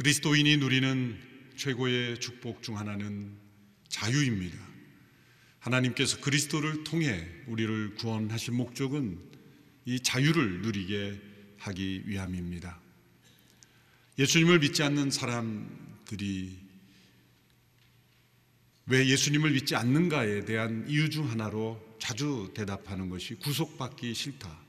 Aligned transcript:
그리스도인이 0.00 0.56
누리는 0.56 1.20
최고의 1.56 2.20
축복 2.20 2.62
중 2.62 2.78
하나는 2.78 3.36
자유입니다. 3.90 4.56
하나님께서 5.58 6.22
그리스도를 6.22 6.84
통해 6.84 7.28
우리를 7.46 7.96
구원하신 7.96 8.54
목적은 8.54 9.20
이 9.84 10.00
자유를 10.00 10.62
누리게 10.62 11.20
하기 11.58 12.04
위함입니다. 12.06 12.80
예수님을 14.18 14.60
믿지 14.60 14.82
않는 14.84 15.10
사람들이 15.10 16.58
왜 18.86 19.06
예수님을 19.06 19.50
믿지 19.50 19.76
않는가에 19.76 20.46
대한 20.46 20.86
이유 20.88 21.10
중 21.10 21.30
하나로 21.30 21.98
자주 21.98 22.50
대답하는 22.54 23.10
것이 23.10 23.34
구속받기 23.34 24.14
싫다. 24.14 24.64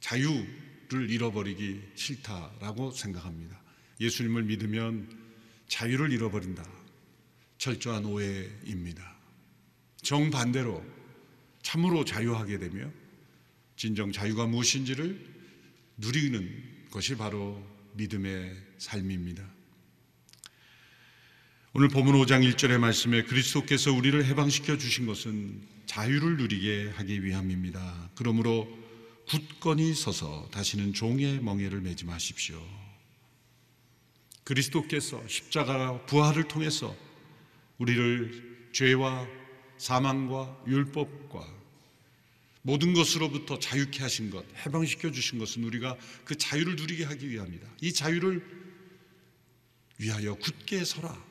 자유를 0.00 1.10
잃어버리기 1.10 1.80
싫다라고 1.94 2.90
생각합니다. 2.90 3.67
예수님을 4.00 4.44
믿으면 4.44 5.08
자유를 5.68 6.12
잃어버린다. 6.12 6.64
철저한 7.58 8.04
오해입니다. 8.04 9.16
정반대로 10.02 10.84
참으로 11.62 12.04
자유하게 12.04 12.58
되며 12.58 12.90
진정 13.76 14.12
자유가 14.12 14.46
무엇인지를 14.46 15.26
누리는 15.98 16.86
것이 16.90 17.16
바로 17.16 17.64
믿음의 17.94 18.56
삶입니다. 18.78 19.44
오늘 21.74 21.88
본문 21.88 22.14
5장 22.14 22.48
1절의 22.50 22.78
말씀에 22.78 23.24
그리스도께서 23.24 23.92
우리를 23.92 24.24
해방시켜 24.24 24.78
주신 24.78 25.06
것은 25.06 25.62
자유를 25.86 26.38
누리게 26.38 26.92
하기 26.96 27.24
위함입니다. 27.24 28.10
그러므로 28.14 28.68
굳건히 29.28 29.94
서서 29.94 30.48
다시는 30.50 30.94
종의 30.94 31.42
멍에를 31.42 31.80
매지 31.80 32.04
마십시오. 32.04 32.60
그리스도께서 34.48 35.22
십자가 35.28 36.02
부활을 36.06 36.48
통해서 36.48 36.96
우리를 37.76 38.70
죄와 38.72 39.28
사망과 39.76 40.64
율법과 40.66 41.46
모든 42.62 42.94
것으로부터 42.94 43.58
자유케 43.58 44.00
하신 44.00 44.30
것, 44.30 44.46
해방시켜 44.64 45.12
주신 45.12 45.38
것은 45.38 45.64
우리가 45.64 45.98
그 46.24 46.34
자유를 46.34 46.76
누리게 46.76 47.04
하기 47.04 47.28
위함이다. 47.28 47.68
이 47.82 47.92
자유를 47.92 48.42
위하여 49.98 50.34
굳게 50.36 50.82
서라. 50.82 51.22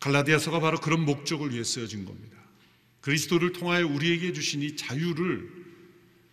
갈라디아서가 0.00 0.58
바로 0.58 0.80
그런 0.80 1.04
목적을 1.04 1.52
위해 1.52 1.62
쓰여진 1.62 2.04
겁니다. 2.04 2.36
그리스도를 3.00 3.52
통하여 3.52 3.86
우리에게 3.86 4.32
주신 4.32 4.60
이 4.60 4.74
자유를 4.74 5.48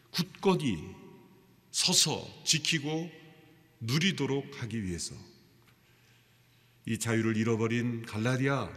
굳건히 0.10 0.96
서서 1.70 2.28
지키고 2.44 3.25
누리도록 3.86 4.62
하기 4.62 4.84
위해서 4.84 5.16
이 6.86 6.98
자유를 6.98 7.38
잃어버린 7.38 8.06
갈라디아 8.06 8.70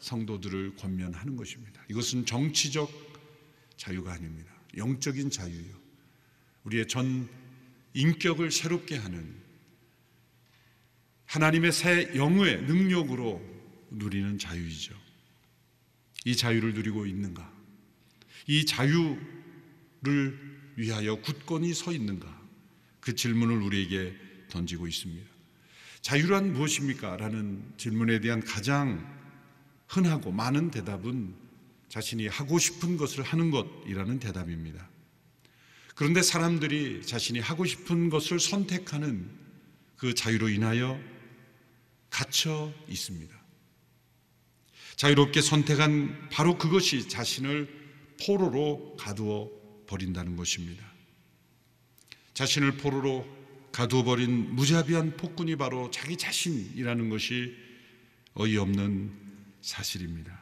성도들을 0.00 0.76
권면하는 0.76 1.36
것입니다. 1.36 1.82
이것은 1.88 2.26
정치적 2.26 2.90
자유가 3.76 4.12
아닙니다. 4.12 4.52
영적인 4.76 5.30
자유요. 5.30 5.74
우리의 6.64 6.88
전 6.88 7.28
인격을 7.94 8.50
새롭게 8.50 8.96
하는 8.96 9.34
하나님의 11.26 11.72
새 11.72 12.12
영의 12.16 12.62
능력으로 12.62 13.42
누리는 13.90 14.38
자유이죠. 14.38 14.94
이 16.26 16.36
자유를 16.36 16.74
누리고 16.74 17.06
있는가? 17.06 17.52
이 18.46 18.66
자유를 18.66 19.18
위하여 20.76 21.16
굳건히 21.16 21.72
서 21.72 21.92
있는가? 21.92 22.42
그 23.00 23.14
질문을 23.14 23.56
우리에게 23.62 24.23
던지고 24.54 24.86
있습니다. 24.86 25.28
자유란 26.00 26.52
무엇입니까? 26.52 27.16
라는 27.16 27.64
질문에 27.76 28.20
대한 28.20 28.40
가장 28.40 29.04
흔하고 29.88 30.30
많은 30.30 30.70
대답은 30.70 31.34
자신이 31.88 32.28
하고 32.28 32.58
싶은 32.58 32.96
것을 32.96 33.24
하는 33.24 33.50
것이라는 33.50 34.20
대답입니다. 34.20 34.88
그런데 35.94 36.22
사람들이 36.22 37.02
자신이 37.02 37.40
하고 37.40 37.64
싶은 37.64 38.10
것을 38.10 38.40
선택하는 38.40 39.30
그 39.96 40.14
자유로 40.14 40.48
인하여 40.48 41.00
갇혀 42.10 42.72
있습니다. 42.88 43.34
자유롭게 44.96 45.40
선택한 45.40 46.28
바로 46.30 46.58
그것이 46.58 47.08
자신을 47.08 47.68
포로로 48.24 48.96
가두어 48.96 49.50
버린다는 49.86 50.36
것입니다. 50.36 50.84
자신을 52.34 52.76
포로로 52.76 53.43
가두어 53.74 54.04
버린 54.04 54.54
무자비한 54.54 55.16
폭군이 55.16 55.56
바로 55.56 55.90
자기 55.90 56.16
자신이라는 56.16 57.08
것이 57.08 57.56
어이없는 58.34 59.12
사실입니다. 59.62 60.40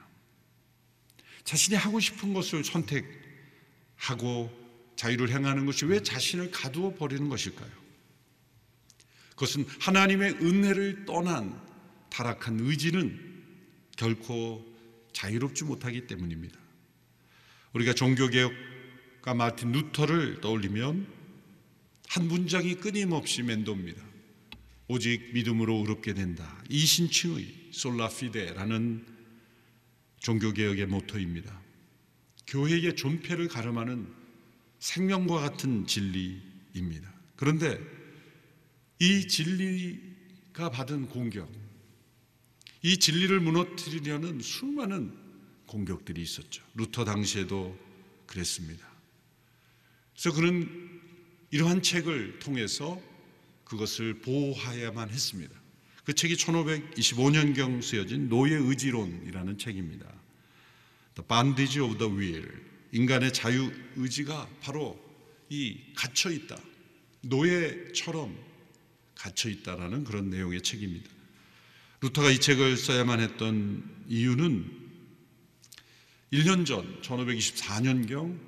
자신이 1.42 1.74
하고 1.74 1.98
싶은 1.98 2.34
것을 2.34 2.62
선택하고 2.62 4.52
자유를 4.96 5.30
행하는 5.30 5.64
것이 5.64 5.86
왜 5.86 6.02
자신을 6.02 6.50
가두어 6.50 6.92
버리는 6.92 7.26
것일까요? 7.30 7.70
그것은 9.30 9.64
하나님의 9.80 10.32
은혜를 10.34 11.06
떠난 11.06 11.58
타락한 12.10 12.60
의지는 12.60 13.18
결코 13.96 14.62
자유롭지 15.14 15.64
못하기 15.64 16.06
때문입니다. 16.06 16.58
우리가 17.72 17.94
종교개혁가 17.94 19.32
마틴 19.32 19.72
루터를 19.72 20.42
떠올리면 20.42 21.21
한 22.12 22.28
문장이 22.28 22.74
끊임없이 22.74 23.42
멘도입니다. 23.42 24.02
오직 24.86 25.32
믿음으로 25.32 25.76
의롭게 25.76 26.12
된다. 26.12 26.62
이 26.68 26.84
신칭의 26.84 27.70
솔라피데라는 27.70 29.06
종교개혁의 30.20 30.88
모토입니다. 30.88 31.58
교회의 32.48 32.96
존폐를 32.96 33.48
가름하는 33.48 34.12
생명과 34.78 35.40
같은 35.40 35.86
진리입니다. 35.86 37.10
그런데 37.34 37.80
이 38.98 39.26
진리가 39.26 40.68
받은 40.70 41.06
공격, 41.08 41.50
이 42.82 42.98
진리를 42.98 43.40
무너뜨리려는 43.40 44.40
수많은 44.40 45.16
공격들이 45.66 46.20
있었죠. 46.20 46.62
루터 46.74 47.06
당시에도 47.06 47.74
그랬습니다. 48.26 48.86
그래서 50.12 50.36
그는 50.36 51.01
이러한 51.52 51.82
책을 51.82 52.38
통해서 52.38 53.00
그것을 53.64 54.20
보호해야만 54.20 55.10
했습니다. 55.10 55.54
그 56.02 56.14
책이 56.14 56.34
1525년경 56.36 57.82
쓰여진 57.82 58.30
노예 58.30 58.54
의지론이라는 58.54 59.58
책입니다. 59.58 60.06
The 61.14 61.28
Bondage 61.28 61.80
of 61.80 61.98
the 61.98 62.10
Will. 62.10 62.50
인간의 62.92 63.34
자유 63.34 63.70
의지가 63.96 64.48
바로 64.62 64.98
이 65.50 65.78
갇혀 65.94 66.30
있다. 66.30 66.58
노예처럼 67.20 68.34
갇혀 69.14 69.50
있다라는 69.50 70.04
그런 70.04 70.30
내용의 70.30 70.62
책입니다. 70.62 71.10
루터가 72.00 72.30
이 72.30 72.40
책을 72.40 72.78
써야만 72.78 73.20
했던 73.20 73.84
이유는 74.08 74.80
1년 76.32 76.64
전 76.64 77.02
1524년경 77.02 78.40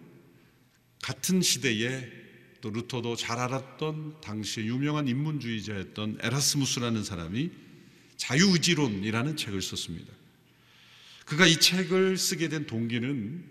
같은 1.02 1.42
시대에 1.42 2.23
또 2.64 2.70
루터도 2.70 3.14
잘 3.14 3.38
알았던 3.38 4.22
당시의 4.22 4.68
유명한 4.68 5.06
인문주의자였던 5.06 6.20
에라스무스라는 6.22 7.04
사람이 7.04 7.50
자유의지론이라는 8.16 9.36
책을 9.36 9.60
썼습니다. 9.60 10.10
그가 11.26 11.46
이 11.46 11.60
책을 11.60 12.16
쓰게 12.16 12.48
된 12.48 12.66
동기는 12.66 13.44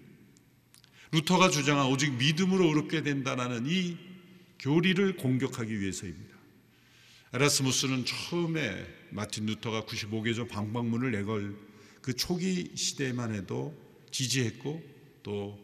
루터가 1.12 1.52
주장한 1.52 1.86
오직 1.92 2.12
믿음으로 2.14 2.66
의롭게 2.66 3.04
된다는 3.04 3.68
이 3.68 3.98
교리를 4.58 5.18
공격하기 5.18 5.80
위해서입니다. 5.80 6.36
에라스무스는 7.34 8.06
처음에 8.06 8.84
마틴 9.12 9.46
루터가 9.46 9.84
95개조 9.84 10.50
반박문을 10.50 11.12
내걸 11.12 11.56
그 12.02 12.16
초기 12.16 12.72
시대만 12.74 13.36
해도 13.36 13.80
지지했고 14.10 14.82
또 15.22 15.64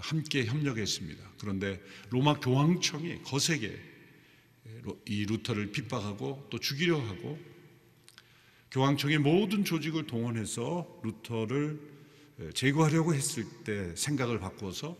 함께 0.00 0.44
협력했습니다. 0.46 1.32
그런데 1.38 1.80
로마 2.10 2.38
교황청이 2.40 3.22
거세게 3.22 3.78
이 5.06 5.26
루터를 5.26 5.72
핍박하고 5.72 6.48
또 6.50 6.58
죽이려 6.58 6.98
하고 6.98 7.38
교황청의 8.70 9.18
모든 9.18 9.64
조직을 9.64 10.06
동원해서 10.06 11.00
루터를 11.04 11.78
제거하려고 12.54 13.14
했을 13.14 13.44
때 13.64 13.94
생각을 13.96 14.40
바꿔서 14.40 14.96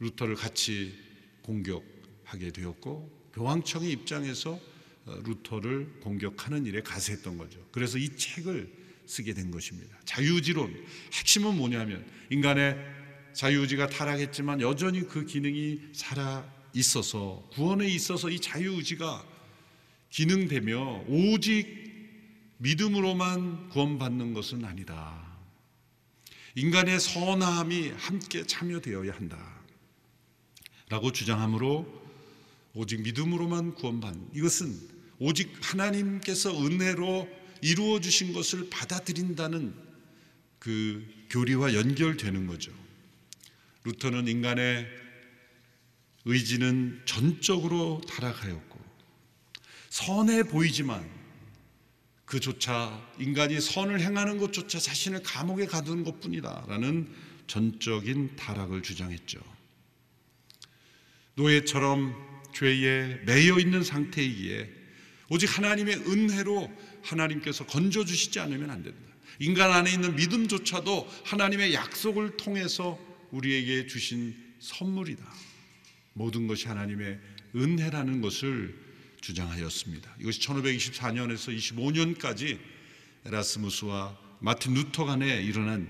루터를 0.00 0.34
같이 0.34 0.98
공격하게 1.42 2.50
되었고 2.50 3.30
교황청의 3.34 3.90
입장에서 3.92 4.58
루터를 5.06 6.00
공격하는 6.00 6.66
일에 6.66 6.82
가세했던 6.82 7.38
거죠. 7.38 7.64
그래서 7.70 7.96
이 7.96 8.16
책을 8.16 8.80
쓰게 9.06 9.34
된 9.34 9.50
것입니다. 9.50 9.98
자유지론 10.04 10.74
핵심은 11.12 11.56
뭐냐면 11.56 12.04
인간의 12.30 12.76
자유의지가 13.32 13.88
타락했지만 13.88 14.60
여전히 14.60 15.06
그 15.06 15.24
기능이 15.24 15.80
살아 15.92 16.44
있어서 16.74 17.48
구원에 17.52 17.86
있어서 17.88 18.30
이 18.30 18.40
자유의지가 18.40 19.24
기능되며 20.10 21.04
오직 21.08 21.80
믿음으로만 22.58 23.70
구원받는 23.70 24.34
것은 24.34 24.64
아니다. 24.64 25.30
인간의 26.54 27.00
선함이 27.00 27.90
함께 27.96 28.44
참여되어야 28.44 29.12
한다. 29.14 29.60
라고 30.88 31.12
주장하므로 31.12 31.86
오직 32.74 33.02
믿음으로만 33.02 33.74
구원받는 33.74 34.30
이것은 34.34 34.76
오직 35.18 35.50
하나님께서 35.62 36.50
은혜로 36.64 37.28
이루어 37.62 38.00
주신 38.00 38.32
것을 38.32 38.68
받아들인다는 38.70 39.74
그 40.58 41.06
교리와 41.30 41.74
연결되는 41.74 42.46
거죠. 42.46 42.72
루터는 43.84 44.28
인간의 44.28 44.86
의지는 46.24 47.00
전적으로 47.06 48.00
타락하였고 48.08 48.80
선해 49.88 50.42
보이지만 50.44 51.08
그조차 52.26 53.10
인간이 53.18 53.60
선을 53.60 54.00
행하는 54.00 54.38
것조차 54.38 54.78
자신을 54.78 55.22
감옥에 55.22 55.66
가두는 55.66 56.04
것뿐이다라는 56.04 57.12
전적인 57.48 58.36
타락을 58.36 58.82
주장했죠. 58.82 59.40
노예처럼 61.34 62.14
죄에 62.54 63.22
매여 63.24 63.58
있는 63.58 63.82
상태이기에 63.82 64.70
오직 65.28 65.56
하나님의 65.56 65.96
은혜로 66.06 66.70
하나님께서 67.02 67.66
건져 67.66 68.04
주시지 68.04 68.38
않으면 68.38 68.70
안 68.70 68.82
된다. 68.82 69.00
인간 69.40 69.72
안에 69.72 69.92
있는 69.92 70.14
믿음조차도 70.14 71.08
하나님의 71.24 71.72
약속을 71.72 72.36
통해서 72.36 72.98
우리에게 73.32 73.86
주신 73.86 74.36
선물이다. 74.58 75.24
모든 76.12 76.46
것이 76.46 76.68
하나님의 76.68 77.18
은혜라는 77.54 78.20
것을 78.20 78.78
주장하였습니다. 79.20 80.16
이것이 80.20 80.40
1524년에서 80.40 81.56
25년까지 81.56 82.58
에라스무스와 83.24 84.18
마틴 84.40 84.74
루터 84.74 85.04
간에 85.04 85.42
일어난 85.42 85.88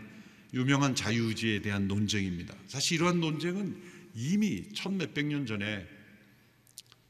유명한 0.52 0.94
자유의지에 0.94 1.62
대한 1.62 1.86
논쟁입니다. 1.86 2.54
사실 2.66 2.96
이러한 2.96 3.20
논쟁은 3.20 3.80
이미 4.14 4.68
천 4.74 4.96
몇백 4.98 5.26
년 5.26 5.46
전에 5.46 5.86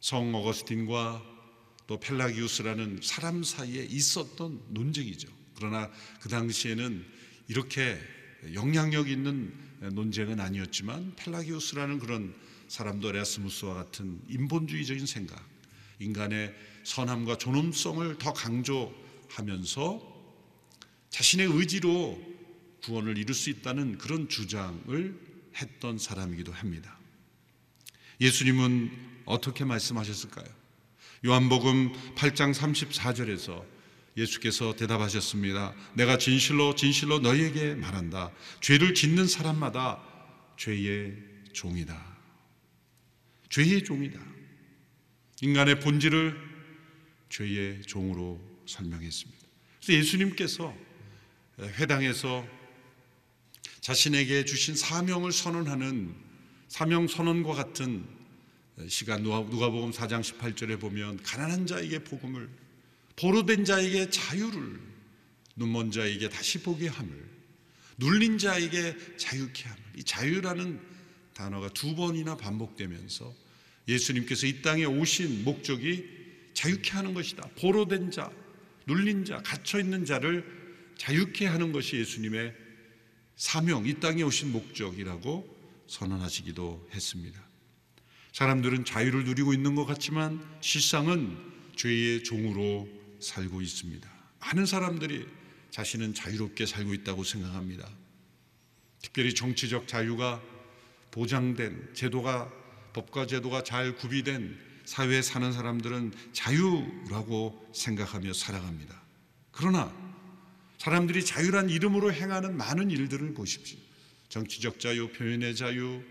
성 0.00 0.34
어거스틴과 0.34 1.24
또 1.86 1.98
펠라기우스라는 1.98 3.00
사람 3.02 3.42
사이에 3.42 3.84
있었던 3.84 4.62
논쟁이죠. 4.68 5.28
그러나 5.56 5.90
그 6.20 6.28
당시에는 6.28 7.04
이렇게 7.48 7.98
영향력 8.54 9.08
있는 9.10 9.52
논쟁은 9.80 10.40
아니었지만 10.40 11.14
펠라기우스라는 11.16 11.98
그런 11.98 12.34
사람도 12.68 13.08
에라스무스와 13.08 13.74
같은 13.74 14.20
인본주의적인 14.28 15.06
생각, 15.06 15.42
인간의 15.98 16.54
선함과 16.84 17.38
존엄성을 17.38 18.18
더 18.18 18.32
강조하면서 18.32 20.10
자신의 21.10 21.46
의지로 21.46 22.20
구원을 22.84 23.18
이룰 23.18 23.34
수 23.34 23.50
있다는 23.50 23.98
그런 23.98 24.28
주장을 24.28 25.20
했던 25.56 25.98
사람이기도 25.98 26.52
합니다. 26.52 26.98
예수님은 28.20 28.90
어떻게 29.24 29.64
말씀하셨을까요? 29.64 30.46
요한복음 31.26 31.92
8장 32.14 32.54
34절에서 32.54 33.64
예수께서 34.16 34.74
대답하셨습니다. 34.74 35.74
내가 35.94 36.18
진실로 36.18 36.74
진실로 36.74 37.20
너희에게 37.20 37.74
말한다. 37.74 38.32
죄를 38.60 38.94
짓는 38.94 39.26
사람마다 39.26 40.02
죄의 40.56 41.16
종이다. 41.52 42.18
죄의 43.48 43.84
종이다. 43.84 44.20
인간의 45.42 45.80
본질을 45.80 46.36
죄의 47.30 47.82
종으로 47.82 48.40
설명했습니다. 48.66 49.46
그래서 49.80 49.98
예수님께서 49.98 50.74
회당에서 51.60 52.46
자신에게 53.80 54.44
주신 54.44 54.74
사명을 54.74 55.32
선언하는 55.32 56.14
사명 56.68 57.08
선언과 57.08 57.54
같은 57.54 58.06
시간 58.88 59.22
누가복음 59.22 59.90
4장 59.90 60.20
18절에 60.20 60.78
보면 60.80 61.22
가난한 61.22 61.66
자에게 61.66 62.04
복음을 62.04 62.48
보로된 63.20 63.66
자에게 63.66 64.08
자유를 64.08 64.80
눈먼 65.56 65.90
자에게 65.90 66.30
다시 66.30 66.62
보게 66.62 66.88
함을 66.88 67.28
눌린 67.98 68.38
자에게 68.38 69.16
자유케 69.18 69.68
함을 69.68 69.82
이 69.96 70.04
자유라는 70.04 70.80
단어가 71.34 71.68
두 71.68 71.94
번이나 71.94 72.36
반복되면서 72.38 73.32
예수님께서 73.88 74.46
이 74.46 74.62
땅에 74.62 74.84
오신 74.84 75.44
목적이 75.44 76.08
자유케 76.54 76.92
하는 76.92 77.12
것이다. 77.12 77.46
보로된 77.58 78.10
자, 78.10 78.30
눌린 78.86 79.26
자, 79.26 79.42
갇혀 79.42 79.80
있는 79.80 80.04
자를 80.06 80.44
자유케 80.96 81.46
하는 81.46 81.72
것이 81.72 81.96
예수님의 81.96 82.54
사명, 83.36 83.86
이 83.86 84.00
땅에 84.00 84.22
오신 84.22 84.52
목적이라고 84.52 85.58
선언하시기도 85.86 86.88
했습니다. 86.94 87.42
사람들은 88.32 88.84
자유를 88.84 89.24
누리고 89.24 89.52
있는 89.52 89.74
것 89.74 89.84
같지만 89.84 90.42
실상은 90.60 91.36
죄의 91.76 92.22
종으로 92.22 92.99
살고 93.20 93.60
있습니다. 93.60 94.08
많은 94.40 94.66
사람들이 94.66 95.26
자신은 95.70 96.14
자유롭게 96.14 96.66
살고 96.66 96.94
있다고 96.94 97.24
생각합니다. 97.24 97.88
특별히 99.02 99.34
정치적 99.34 99.88
자유가 99.88 100.42
보장된 101.10 101.94
제도가 101.94 102.50
법과 102.92 103.26
제도가 103.26 103.62
잘 103.62 103.94
구비된 103.94 104.58
사회에 104.84 105.22
사는 105.22 105.52
사람들은 105.52 106.12
자유라고 106.32 107.70
생각하며 107.72 108.32
살아갑니다. 108.32 109.00
그러나 109.52 109.94
사람들이 110.78 111.24
자유란 111.24 111.70
이름으로 111.70 112.12
행하는 112.12 112.56
많은 112.56 112.90
일들을 112.90 113.34
보십시오. 113.34 113.78
정치적 114.28 114.80
자유, 114.80 115.08
표현의 115.12 115.54
자유, 115.54 116.02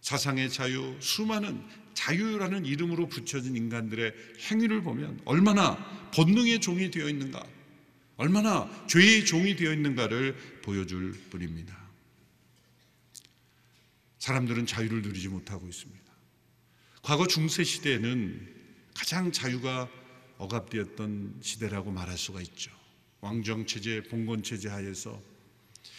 사상의 0.00 0.50
자유, 0.50 0.96
수많은 1.00 1.62
자유라는 1.94 2.64
이름으로 2.66 3.08
붙여진 3.08 3.56
인간들의 3.56 4.12
행위를 4.50 4.82
보면 4.82 5.20
얼마나 5.24 5.76
본능의 6.14 6.60
종이 6.60 6.90
되어 6.90 7.08
있는가, 7.08 7.44
얼마나 8.16 8.86
죄의 8.86 9.24
종이 9.24 9.56
되어 9.56 9.72
있는가를 9.72 10.60
보여줄 10.62 11.12
뿐입니다. 11.30 11.80
사람들은 14.18 14.66
자유를 14.66 15.02
누리지 15.02 15.28
못하고 15.28 15.66
있습니다. 15.66 16.02
과거 17.02 17.26
중세 17.26 17.64
시대에는 17.64 18.54
가장 18.94 19.32
자유가 19.32 19.88
억압되었던 20.38 21.40
시대라고 21.40 21.90
말할 21.90 22.16
수가 22.16 22.40
있죠. 22.42 22.70
왕정 23.20 23.66
체제, 23.66 24.02
봉건 24.02 24.42
체제 24.42 24.68
하에서 24.68 25.20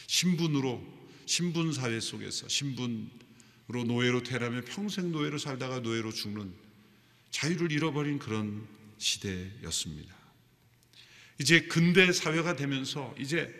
신분으로 0.07 0.81
신분 1.25 1.73
사회 1.73 1.99
속에서 1.99 2.47
신분 2.47 3.09
으로 3.73 3.83
노예로 3.85 4.21
태어나면 4.21 4.65
평생 4.65 5.11
노예로 5.11 5.39
살다가 5.39 5.79
노예로 5.79 6.11
죽는 6.11 6.53
자유를 7.31 7.71
잃어버린 7.71 8.19
그런 8.19 8.67
시대였습니다. 8.99 10.15
이제 11.39 11.61
근대 11.61 12.11
사회가 12.11 12.55
되면서 12.55 13.15
이제 13.17 13.51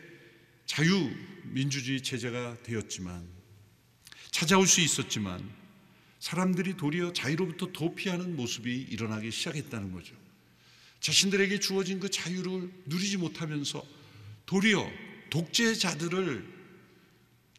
자유 0.68 1.10
민주주의 1.46 2.00
체제가 2.00 2.62
되었지만 2.62 3.28
찾아올 4.30 4.68
수 4.68 4.82
있었지만 4.82 5.50
사람들이 6.20 6.78
도리어 6.78 7.12
자유로부터 7.14 7.72
도피하는 7.72 8.36
모습이 8.36 8.72
일어나기 8.92 9.32
시작했다는 9.32 9.94
거죠. 9.94 10.14
자신들에게 11.00 11.60
주어진 11.60 12.00
그 12.00 12.12
자유를 12.12 12.72
누리지 12.86 13.18
못하면서 13.18 13.84
도리어 14.46 14.88
독재자들을 15.32 16.54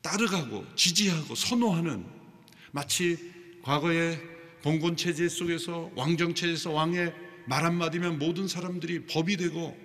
따르가고 0.02 0.64
지지하고 0.76 1.34
선호하는 1.34 2.23
마치 2.74 3.16
과거의 3.62 4.20
봉건 4.62 4.96
체제 4.96 5.28
속에서 5.28 5.92
왕정 5.94 6.34
체제에서 6.34 6.72
왕의 6.72 7.14
말 7.46 7.64
한마디면 7.64 8.18
모든 8.18 8.48
사람들이 8.48 9.06
법이 9.06 9.36
되고 9.36 9.78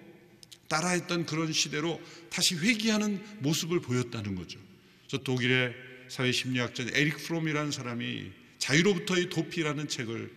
따라했던 0.69 1.27
그런 1.27 1.53
시대로 1.53 2.01
다시 2.31 2.55
회귀하는 2.55 3.23
모습을 3.41 3.79
보였다는 3.79 4.33
거죠. 4.33 4.59
저 5.07 5.19
독일의 5.19 5.75
사회 6.07 6.31
심리학자 6.31 6.83
에릭 6.93 7.17
프롬이라는 7.17 7.69
사람이 7.69 8.31
자유로부터의 8.57 9.29
도피라는 9.29 9.87
책을 9.87 10.31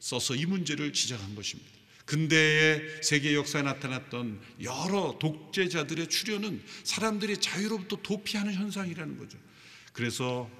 써서 0.00 0.34
이 0.34 0.44
문제를 0.44 0.92
지적한 0.92 1.36
것입니다. 1.36 1.70
근대의 2.04 2.82
세계 3.00 3.32
역사에 3.32 3.62
나타났던 3.62 4.40
여러 4.60 5.18
독재자들의 5.20 6.08
출현은 6.08 6.62
사람들이 6.82 7.36
자유로부터 7.36 8.02
도피하는 8.02 8.54
현상이라는 8.54 9.18
거죠. 9.18 9.38
그래서 9.92 10.50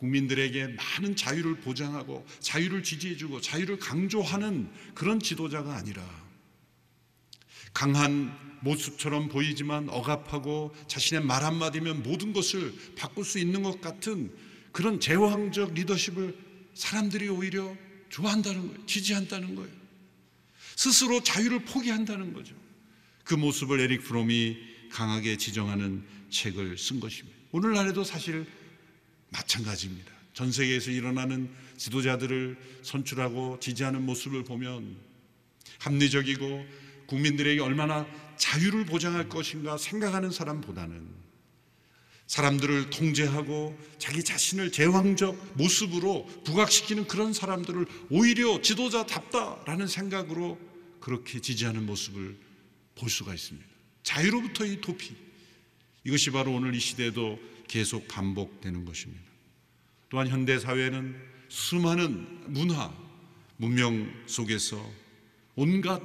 국민들에게 0.00 0.66
많은 0.68 1.14
자유를 1.14 1.56
보장하고 1.56 2.26
자유를 2.40 2.82
지지해주고 2.82 3.42
자유를 3.42 3.78
강조하는 3.78 4.70
그런 4.94 5.20
지도자가 5.20 5.76
아니라 5.76 6.02
강한 7.74 8.34
모습처럼 8.62 9.28
보이지만 9.28 9.88
억압하고 9.90 10.74
자신의 10.86 11.24
말 11.24 11.44
한마디면 11.44 12.02
모든 12.02 12.32
것을 12.32 12.74
바꿀 12.96 13.24
수 13.24 13.38
있는 13.38 13.62
것 13.62 13.80
같은 13.80 14.34
그런 14.72 15.00
제왕적 15.00 15.74
리더십을 15.74 16.36
사람들이 16.74 17.28
오히려 17.28 17.76
좋아한다는 18.08 18.68
거예요. 18.68 18.86
지지한다는 18.86 19.54
거예요. 19.54 19.70
스스로 20.76 21.22
자유를 21.22 21.64
포기한다는 21.66 22.32
거죠. 22.32 22.54
그 23.24 23.34
모습을 23.34 23.80
에릭 23.80 24.04
프롬이 24.04 24.56
강하게 24.90 25.36
지정하는 25.36 26.02
책을 26.30 26.78
쓴 26.78 27.00
것입니다. 27.00 27.38
오늘날에도 27.52 28.02
사실 28.02 28.46
마찬가지입니다. 29.30 30.12
전 30.34 30.52
세계에서 30.52 30.90
일어나는 30.90 31.50
지도자들을 31.76 32.56
선출하고 32.82 33.58
지지하는 33.60 34.02
모습을 34.04 34.44
보면 34.44 34.96
합리적이고 35.78 36.66
국민들에게 37.06 37.60
얼마나 37.60 38.06
자유를 38.36 38.86
보장할 38.86 39.28
것인가 39.28 39.76
생각하는 39.76 40.30
사람보다는 40.30 41.20
사람들을 42.26 42.90
통제하고 42.90 43.76
자기 43.98 44.22
자신을 44.22 44.70
제왕적 44.70 45.58
모습으로 45.58 46.26
부각시키는 46.44 47.08
그런 47.08 47.32
사람들을 47.32 47.86
오히려 48.08 48.62
지도자답다라는 48.62 49.88
생각으로 49.88 50.56
그렇게 51.00 51.40
지지하는 51.40 51.86
모습을 51.86 52.38
볼 52.94 53.10
수가 53.10 53.34
있습니다. 53.34 53.66
자유로부터의 54.04 54.80
도피. 54.80 55.16
이것이 56.04 56.30
바로 56.30 56.54
오늘 56.54 56.74
이 56.74 56.78
시대에도 56.78 57.38
계속 57.70 58.08
반복되는 58.08 58.84
것입니다. 58.84 59.22
또한 60.08 60.26
현대 60.26 60.58
사회는 60.58 61.14
수많은 61.48 62.52
문화, 62.52 62.92
문명 63.58 64.12
속에서 64.26 64.84
온갖 65.54 66.02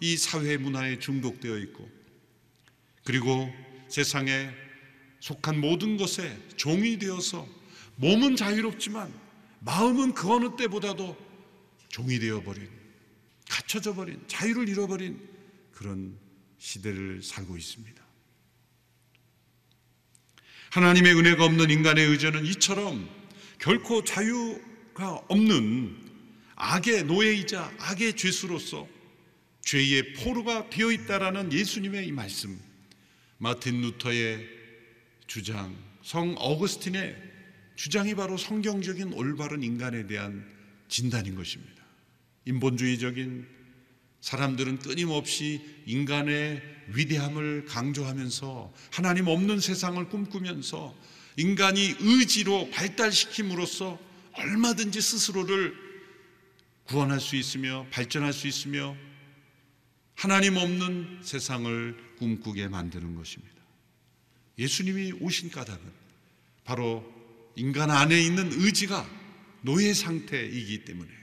이 0.00 0.16
사회 0.16 0.56
문화에 0.56 1.00
중독되어 1.00 1.58
있고 1.58 1.90
그리고 3.02 3.52
세상에 3.88 4.48
속한 5.18 5.60
모든 5.60 5.96
것에 5.96 6.38
종이 6.56 7.00
되어서 7.00 7.48
몸은 7.96 8.36
자유롭지만 8.36 9.12
마음은 9.58 10.14
그 10.14 10.32
어느 10.32 10.54
때보다도 10.54 11.16
종이 11.88 12.20
되어 12.20 12.44
버린 12.44 12.70
갇혀져 13.50 13.92
버린 13.92 14.22
자유를 14.28 14.68
잃어버린 14.68 15.28
그런 15.72 16.16
시대를 16.58 17.22
살고 17.24 17.56
있습니다. 17.56 18.07
하나님의 20.70 21.14
은혜가 21.14 21.44
없는 21.44 21.70
인간의 21.70 22.06
의존은 22.06 22.44
이처럼 22.46 23.08
결코 23.58 24.04
자유가 24.04 25.14
없는 25.28 25.96
악의 26.56 27.04
노예이자 27.04 27.72
악의 27.78 28.16
죄수로서 28.16 28.88
죄의 29.62 30.14
포로가 30.14 30.70
되어 30.70 30.90
있다라는 30.90 31.52
예수님의 31.52 32.06
이 32.06 32.12
말씀, 32.12 32.58
마틴 33.38 33.80
루터의 33.80 34.46
주장, 35.26 35.76
성 36.02 36.34
어거스틴의 36.38 37.16
주장이 37.76 38.14
바로 38.14 38.36
성경적인 38.36 39.12
올바른 39.12 39.62
인간에 39.62 40.06
대한 40.06 40.44
진단인 40.88 41.34
것입니다. 41.34 41.84
인본주의적인 42.46 43.57
사람들은 44.20 44.80
끊임없이 44.80 45.62
인간의 45.86 46.62
위대함을 46.88 47.66
강조하면서 47.66 48.72
하나님 48.92 49.28
없는 49.28 49.60
세상을 49.60 50.08
꿈꾸면서 50.08 50.94
인간이 51.36 51.94
의지로 52.00 52.68
발달시킴으로써 52.70 53.98
얼마든지 54.32 55.00
스스로를 55.00 55.74
구원할 56.84 57.20
수 57.20 57.36
있으며 57.36 57.86
발전할 57.90 58.32
수 58.32 58.48
있으며 58.48 58.96
하나님 60.14 60.56
없는 60.56 61.20
세상을 61.22 62.16
꿈꾸게 62.18 62.68
만드는 62.68 63.14
것입니다. 63.14 63.54
예수님이 64.58 65.12
오신 65.20 65.50
까닭은 65.50 65.92
바로 66.64 67.04
인간 67.54 67.90
안에 67.90 68.20
있는 68.20 68.50
의지가 68.52 69.08
노예 69.62 69.92
상태이기 69.94 70.84
때문에 70.84 71.17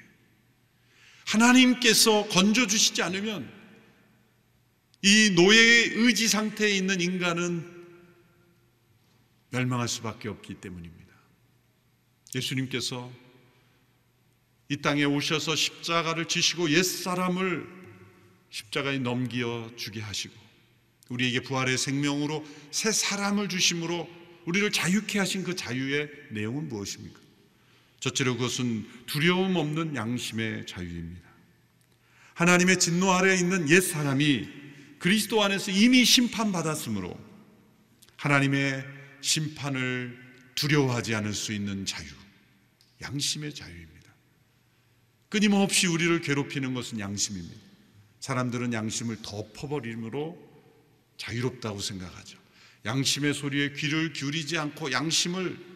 하나님께서 1.26 2.28
건져주시지 2.30 3.02
않으면 3.02 3.52
이 5.02 5.32
노예의 5.36 5.92
의지 5.96 6.28
상태에 6.28 6.72
있는 6.72 7.02
인간은 7.02 7.74
멸망할 9.50 9.88
수밖에 9.88 10.30
없기 10.30 10.56
때문입니다. 10.56 11.14
예수님께서 12.34 13.12
이 14.70 14.78
땅에 14.78 15.04
오셔서 15.04 15.56
십자가를 15.56 16.28
지시고 16.28 16.72
옛사람을 16.72 17.68
십자가에 18.50 18.98
넘겨 19.00 19.70
주게 19.76 20.02
하시고 20.02 20.34
우리에게 21.10 21.42
부활의 21.42 21.78
생명으로 21.78 22.44
새 22.72 22.92
사람을 22.92 23.48
주심으로 23.50 24.10
우리를 24.46 24.72
자유케 24.72 25.20
하신 25.20 25.44
그 25.44 25.56
자유의 25.56 26.10
내용은 26.32 26.68
무엇입니까? 26.68 27.25
첫째로 28.06 28.38
그것은 28.38 28.88
두려움 29.08 29.56
없는 29.56 29.96
양심의 29.96 30.68
자유입니다. 30.68 31.28
하나님의 32.36 32.78
진노 32.80 33.12
아래에 33.12 33.36
있는 33.38 33.68
옛 33.70 33.82
사람이 33.82 34.48
그리스도 35.00 35.42
안에서 35.42 35.72
이미 35.72 36.06
심판받았으므로 36.06 37.18
하나님의 38.18 38.86
심판을 39.22 40.20
두려워하지 40.54 41.16
않을 41.16 41.34
수 41.34 41.52
있는 41.52 41.86
자유, 41.86 42.08
양심의 43.02 43.56
자유입니다. 43.56 44.14
끊임없이 45.30 45.88
우리를 45.88 46.22
괴롭히는 46.22 46.76
것은 46.76 47.00
양심입니다. 47.00 47.60
사람들은 48.20 48.72
양심을 48.74 49.18
덮어버림으로 49.24 50.38
자유롭다고 51.18 51.80
생각하죠. 51.80 52.38
양심의 52.86 53.34
소리에 53.34 53.74
귀를 53.74 54.14
기울이지 54.14 54.60
않고 54.60 54.92
양심을 54.92 55.75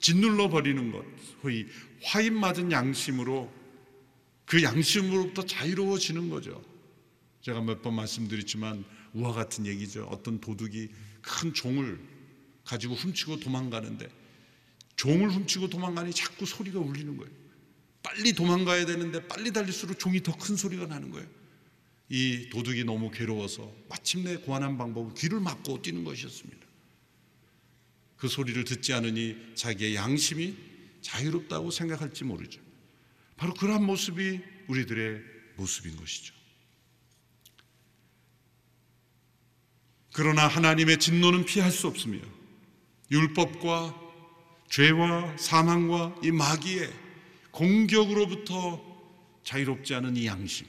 짓눌러 0.00 0.48
버리는 0.48 0.92
것, 0.92 1.04
소위 1.42 1.66
화인 2.02 2.38
맞은 2.38 2.70
양심으로 2.72 3.52
그 4.44 4.62
양심으로부터 4.62 5.44
자유로워지는 5.44 6.30
거죠. 6.30 6.62
제가 7.42 7.60
몇 7.60 7.82
번 7.82 7.94
말씀드렸지만 7.94 8.84
우와 9.14 9.32
같은 9.32 9.66
얘기죠. 9.66 10.04
어떤 10.10 10.40
도둑이 10.40 10.88
큰 11.22 11.52
종을 11.54 11.98
가지고 12.64 12.94
훔치고 12.94 13.40
도망가는데 13.40 14.08
종을 14.96 15.30
훔치고 15.30 15.68
도망가니 15.68 16.12
자꾸 16.12 16.44
소리가 16.46 16.78
울리는 16.78 17.16
거예요. 17.16 17.32
빨리 18.02 18.32
도망가야 18.32 18.86
되는데 18.86 19.26
빨리 19.26 19.52
달릴수록 19.52 19.98
종이 19.98 20.22
더 20.22 20.32
큰 20.36 20.56
소리가 20.56 20.86
나는 20.86 21.10
거예요. 21.10 21.26
이 22.10 22.48
도둑이 22.50 22.84
너무 22.84 23.10
괴로워서 23.10 23.72
마침내 23.88 24.36
고안한 24.36 24.78
방법은 24.78 25.14
귀를 25.14 25.40
막고 25.40 25.82
뛰는 25.82 26.04
것이었습니다. 26.04 26.66
그 28.18 28.28
소리를 28.28 28.62
듣지 28.64 28.92
않으니 28.92 29.36
자기의 29.54 29.94
양심이 29.94 30.56
자유롭다고 31.00 31.70
생각할지 31.70 32.24
모르죠. 32.24 32.60
바로 33.36 33.54
그러한 33.54 33.84
모습이 33.84 34.40
우리들의 34.66 35.22
모습인 35.56 35.96
것이죠. 35.96 36.34
그러나 40.12 40.48
하나님의 40.48 40.98
진노는 40.98 41.44
피할 41.44 41.70
수 41.70 41.86
없으며 41.86 42.18
율법과 43.10 43.94
죄와 44.68 45.36
사망과 45.36 46.16
이 46.24 46.32
마귀의 46.32 46.92
공격으로부터 47.52 48.84
자유롭지 49.44 49.94
않은 49.94 50.16
이 50.16 50.26
양심. 50.26 50.66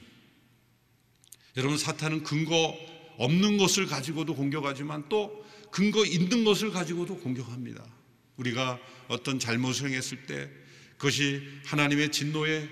여러분 1.56 1.76
사탄은 1.76 2.22
근거 2.22 2.76
없는 3.18 3.58
것을 3.58 3.86
가지고도 3.86 4.36
공격하지만 4.36 5.08
또 5.08 5.39
근거 5.70 6.04
있는 6.04 6.44
것을 6.44 6.70
가지고도 6.70 7.18
공격합니다. 7.18 7.84
우리가 8.36 8.78
어떤 9.08 9.38
잘못을 9.38 9.88
행했을 9.88 10.26
때 10.26 10.48
그것이 10.96 11.42
하나님의 11.66 12.12
진노의 12.12 12.68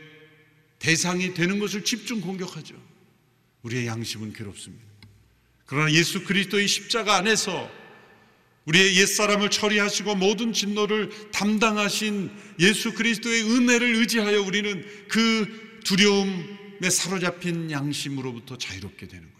대상이 0.78 1.35
되는 1.35 1.59
것을 1.59 1.85
집중 1.85 2.21
공격하죠. 2.21 2.75
우리의 3.62 3.87
양심은 3.87 4.33
괴롭습니다. 4.33 4.85
그러나 5.67 5.93
예수 5.93 6.25
그리스도의 6.25 6.67
십자가 6.67 7.17
안에서 7.17 7.71
우리의 8.67 8.97
옛사람을 8.97 9.50
처리하시고 9.50 10.14
모든 10.17 10.52
진노를 10.52 11.31
담당하신 11.33 12.31
예수 12.61 12.93
그리스도의 12.93 13.43
은혜를 13.43 13.97
의지하여 13.97 14.43
우리는 14.43 14.85
그 15.09 15.81
두려움에 15.85 16.90
사로잡힌 16.90 17.71
양심으로부터 17.71 18.59
자유롭게 18.59 19.09
되는 19.09 19.25
거예요. 19.25 19.38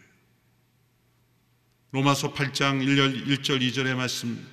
로마서 1.91 2.35
8장 2.35 2.85
1절, 2.85 3.61
2절의 3.63 3.95
말씀. 3.95 4.47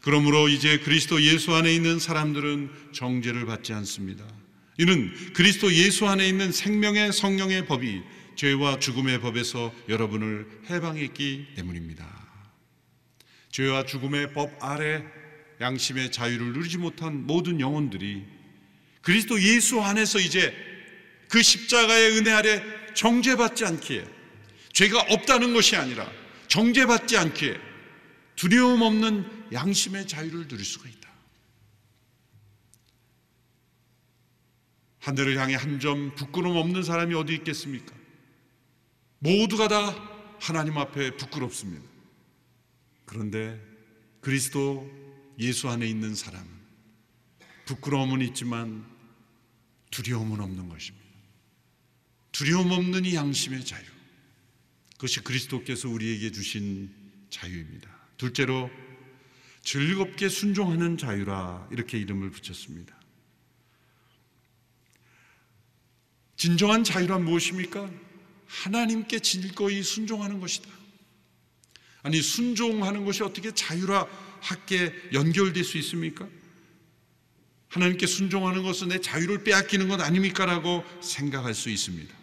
그러므로 0.00 0.48
이제 0.48 0.78
그리스도 0.78 1.20
예수 1.20 1.54
안에 1.54 1.74
있는 1.74 1.98
사람들은 1.98 2.70
정죄를 2.92 3.44
받지 3.44 3.74
않습니다. 3.74 4.24
이는 4.78 5.12
그리스도 5.34 5.70
예수 5.74 6.06
안에 6.06 6.26
있는 6.26 6.50
생명의 6.50 7.12
성령의 7.12 7.66
법이 7.66 8.00
죄와 8.36 8.78
죽음의 8.78 9.20
법에서 9.20 9.74
여러분을 9.88 10.48
해방했기 10.70 11.48
때문입니다. 11.56 12.06
죄와 13.50 13.84
죽음의 13.84 14.32
법 14.32 14.50
아래 14.60 15.04
양심의 15.60 16.10
자유를 16.10 16.52
누리지 16.52 16.78
못한 16.78 17.26
모든 17.26 17.60
영혼들이 17.60 18.24
그리스도 19.02 19.42
예수 19.42 19.82
안에서 19.82 20.20
이제 20.20 20.54
그 21.28 21.42
십자가의 21.42 22.16
은혜 22.16 22.30
아래 22.30 22.62
정죄받지 22.94 23.66
않기에 23.66 24.06
죄가 24.72 25.00
없다는 25.10 25.52
것이 25.52 25.76
아니라 25.76 26.08
정죄받지 26.48 27.16
않기에 27.16 27.58
두려움 28.36 28.82
없는 28.82 29.52
양심의 29.52 30.06
자유를 30.06 30.48
누릴 30.48 30.64
수가 30.64 30.88
있다. 30.88 31.08
하늘을 35.00 35.38
향해 35.38 35.54
한 35.54 35.78
점 35.80 36.14
부끄럼 36.14 36.56
없는 36.56 36.82
사람이 36.82 37.14
어디 37.14 37.34
있겠습니까? 37.34 37.94
모두가 39.20 39.68
다 39.68 40.36
하나님 40.40 40.76
앞에 40.76 41.16
부끄럽습니다. 41.16 41.84
그런데 43.04 43.60
그리스도 44.20 44.88
예수 45.38 45.68
안에 45.68 45.86
있는 45.86 46.14
사람은 46.14 46.46
부끄러움은 47.66 48.20
있지만 48.22 48.84
두려움은 49.90 50.40
없는 50.40 50.68
것입니다. 50.68 51.06
두려움 52.32 52.70
없는 52.72 53.04
이 53.04 53.14
양심의 53.14 53.64
자유. 53.64 53.84
그것이 54.98 55.20
그리스도께서 55.20 55.88
우리에게 55.88 56.32
주신 56.32 56.90
자유입니다. 57.30 57.88
둘째로 58.16 58.68
즐겁게 59.62 60.28
순종하는 60.28 60.98
자유라 60.98 61.68
이렇게 61.70 61.98
이름을 61.98 62.30
붙였습니다. 62.30 62.98
진정한 66.36 66.82
자유란 66.82 67.24
무엇입니까? 67.24 67.88
하나님께 68.46 69.20
즐거이 69.20 69.82
순종하는 69.84 70.40
것이다. 70.40 70.68
아니 72.02 72.20
순종하는 72.20 73.04
것이 73.04 73.22
어떻게 73.22 73.52
자유라 73.52 74.06
함께 74.40 74.92
연결될 75.12 75.62
수 75.62 75.78
있습니까? 75.78 76.28
하나님께 77.68 78.06
순종하는 78.06 78.64
것은 78.64 78.88
내 78.88 79.00
자유를 79.00 79.44
빼앗기는 79.44 79.86
것 79.88 80.00
아닙니까라고 80.00 80.84
생각할 81.02 81.54
수 81.54 81.70
있습니다. 81.70 82.17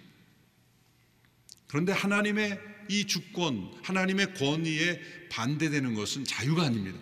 그런데 1.75 1.91
하나님의 1.91 2.57
이 2.87 3.03
주권, 3.05 3.69
하나님의 3.83 4.35
권위에 4.35 5.27
반대되는 5.29 5.93
것은 5.93 6.23
자유가 6.23 6.63
아닙니다. 6.63 6.97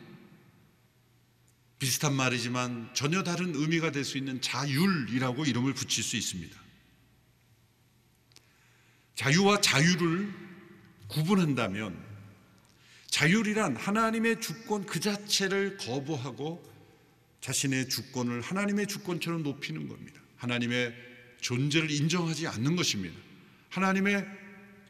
비슷한 1.78 2.16
말이지만 2.16 2.90
전혀 2.96 3.22
다른 3.22 3.54
의미가 3.54 3.92
될 3.92 4.04
수 4.04 4.18
있는 4.18 4.42
자율이라고 4.42 5.46
이름을 5.46 5.76
붙일 5.76 6.04
수 6.04 6.18
있습니다. 6.18 6.60
자유와 9.14 9.62
자유를 9.62 10.34
구분한다면 11.08 11.96
자율이란 13.12 13.76
하나님의 13.76 14.42
주권 14.42 14.88
그 14.88 15.00
자체를 15.00 15.78
거부하고 15.78 16.64
자신의 17.42 17.90
주권을 17.90 18.42
하나님의 18.42 18.88
주권처럼 18.88 19.44
높이는 19.44 19.88
겁니다. 19.88 20.20
하나님의 20.38 20.96
존재를 21.42 21.92
인정하지 21.92 22.48
않는 22.48 22.76
것입니다. 22.76 23.16
하나님의 23.70 24.42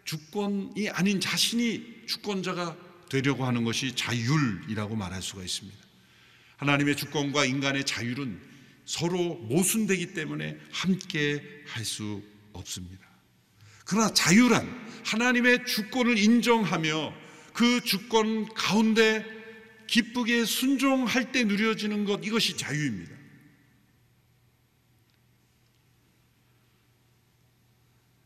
주권이 0.05 0.89
아닌 0.89 1.19
자신이 1.19 2.05
주권자가 2.07 2.77
되려고 3.09 3.45
하는 3.45 3.63
것이 3.63 3.95
자율이라고 3.95 4.95
말할 4.95 5.21
수가 5.21 5.43
있습니다. 5.43 5.77
하나님의 6.57 6.95
주권과 6.97 7.45
인간의 7.45 7.85
자율은 7.85 8.41
서로 8.85 9.35
모순되기 9.35 10.13
때문에 10.13 10.57
함께 10.71 11.41
할 11.67 11.85
수 11.85 12.21
없습니다. 12.53 13.07
그러나 13.85 14.13
자유란 14.13 14.67
하나님의 15.05 15.65
주권을 15.65 16.17
인정하며 16.17 17.13
그 17.53 17.81
주권 17.81 18.45
가운데 18.53 19.25
기쁘게 19.87 20.45
순종할 20.45 21.31
때 21.31 21.43
누려지는 21.43 22.05
것 22.05 22.25
이것이 22.25 22.57
자유입니다. 22.57 23.13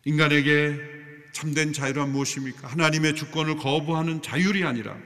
인간에게 0.05 0.96
참된 1.37 1.71
자유란 1.71 2.11
무엇입니까? 2.13 2.67
하나님의 2.67 3.15
주권을 3.15 3.57
거부하는 3.57 4.23
자율이 4.23 4.63
아니라 4.63 4.97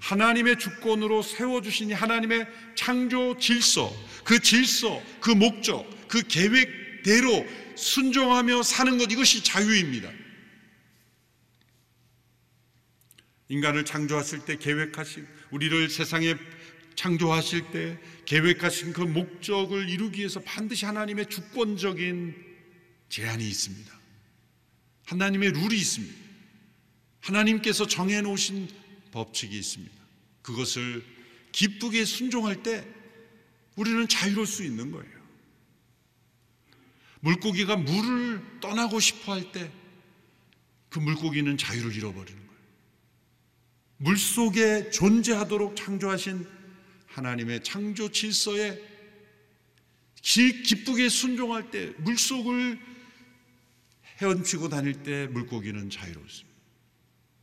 하나님의 0.00 0.58
주권으로 0.58 1.22
세워주신 1.22 1.94
하나님의 1.94 2.46
창조 2.74 3.38
질서, 3.38 3.90
그 4.22 4.38
질서, 4.38 5.02
그 5.18 5.30
목적, 5.30 5.88
그 6.06 6.20
계획대로 6.28 7.46
순종하며 7.74 8.64
사는 8.64 8.98
것 8.98 9.10
이것이 9.10 9.42
자유입니다. 9.42 10.10
인간을 13.48 13.86
창조하실 13.86 14.40
때 14.40 14.58
계획하신 14.58 15.26
우리를 15.50 15.88
세상에 15.88 16.34
창조하실 16.96 17.70
때 17.70 17.98
계획하신 18.26 18.92
그 18.92 19.00
목적을 19.00 19.88
이루기 19.88 20.18
위해서 20.18 20.38
반드시 20.40 20.84
하나님의 20.84 21.30
주권적인 21.30 22.36
제한이 23.08 23.48
있습니다. 23.48 23.97
하나님의 25.08 25.52
룰이 25.52 25.76
있습니다. 25.76 26.14
하나님께서 27.20 27.86
정해 27.86 28.20
놓으신 28.20 28.68
법칙이 29.12 29.58
있습니다. 29.58 29.94
그것을 30.42 31.04
기쁘게 31.52 32.04
순종할 32.04 32.62
때 32.62 32.86
우리는 33.76 34.06
자유로울 34.06 34.46
수 34.46 34.64
있는 34.64 34.90
거예요. 34.90 35.18
물고기가 37.20 37.76
물을 37.76 38.60
떠나고 38.60 39.00
싶어 39.00 39.32
할 39.32 39.52
때 39.52 39.70
그 40.88 40.98
물고기는 40.98 41.56
자유를 41.56 41.94
잃어버리는 41.94 42.46
거예요. 42.46 42.62
물 43.98 44.16
속에 44.16 44.90
존재하도록 44.90 45.76
창조하신 45.76 46.46
하나님의 47.06 47.62
창조 47.62 48.10
질서에 48.10 48.80
기 50.22 50.84
쁘게 50.84 51.08
순종할 51.08 51.70
때 51.70 51.92
물속을 51.98 52.78
헤엄치고 54.20 54.68
다닐 54.68 55.02
때 55.02 55.26
물고기는 55.28 55.90
자유롭습니다. 55.90 56.58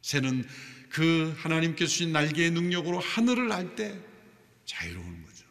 새는 0.01 0.47
그 0.89 1.33
하나님께서 1.37 1.89
주신 1.89 2.11
날개의 2.11 2.51
능력으로 2.51 2.99
하늘을 2.99 3.47
날 3.47 3.75
때 3.75 3.99
자유로운 4.65 5.23
거죠. 5.25 5.45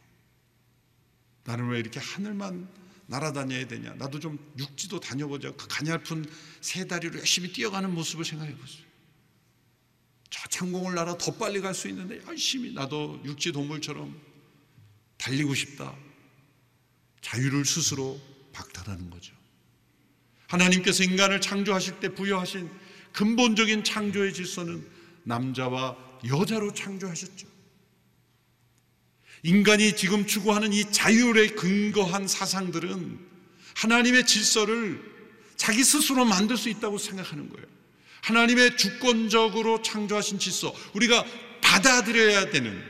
나는 1.45 1.69
왜 1.69 1.79
이렇게 1.81 2.01
하늘만 2.01 2.69
날아다녀야 3.07 3.67
되냐? 3.67 3.95
나도 3.95 4.19
좀 4.19 4.39
육지도 4.59 4.99
다녀보자. 5.01 5.53
그 5.53 5.67
가냘픈 5.69 6.25
세 6.61 6.87
다리로 6.87 7.19
열심히 7.19 7.53
뛰어가는 7.53 7.93
모습을 7.93 8.25
생각해 8.25 8.57
보세요. 8.57 8.85
저 10.31 10.49
창공을 10.49 10.95
날아 10.95 11.19
더 11.19 11.33
빨리 11.33 11.61
갈 11.61 11.75
수 11.75 11.89
있는데 11.89 12.21
열심히 12.27 12.73
나도 12.73 13.21
육지 13.25 13.53
동물처럼 13.53 14.19
달리고 15.19 15.55
싶다. 15.55 15.95
자유를 17.21 17.65
스스로 17.65 18.21
박탈하는 18.53 19.11
거죠. 19.11 19.35
하나님께서 20.47 21.03
인간을 21.05 21.41
창조하실 21.41 22.01
때 22.01 22.09
부여하신 22.09 22.71
근본적인 23.13 23.85
창조의 23.85 24.35
질서는 24.35 24.85
남자와 25.25 25.97
여자로 26.27 26.73
창조하셨죠. 26.73 27.47
인간이 29.43 29.95
지금 29.95 30.27
추구하는 30.27 30.73
이 30.73 30.91
자율에 30.91 31.49
근거한 31.49 32.27
사상들은 32.27 33.19
하나님의 33.77 34.27
질서를 34.27 35.01
자기 35.57 35.85
스스로 35.85 36.25
만들 36.25 36.57
수 36.57 36.69
있다고 36.69 36.99
생각하는 36.99 37.49
거예요. 37.51 37.67
하나님의 38.23 38.77
주권적으로 38.77 39.83
창조하신 39.83 40.39
질서, 40.39 40.75
우리가 40.95 41.25
받아들여야 41.61 42.51
되는, 42.51 42.83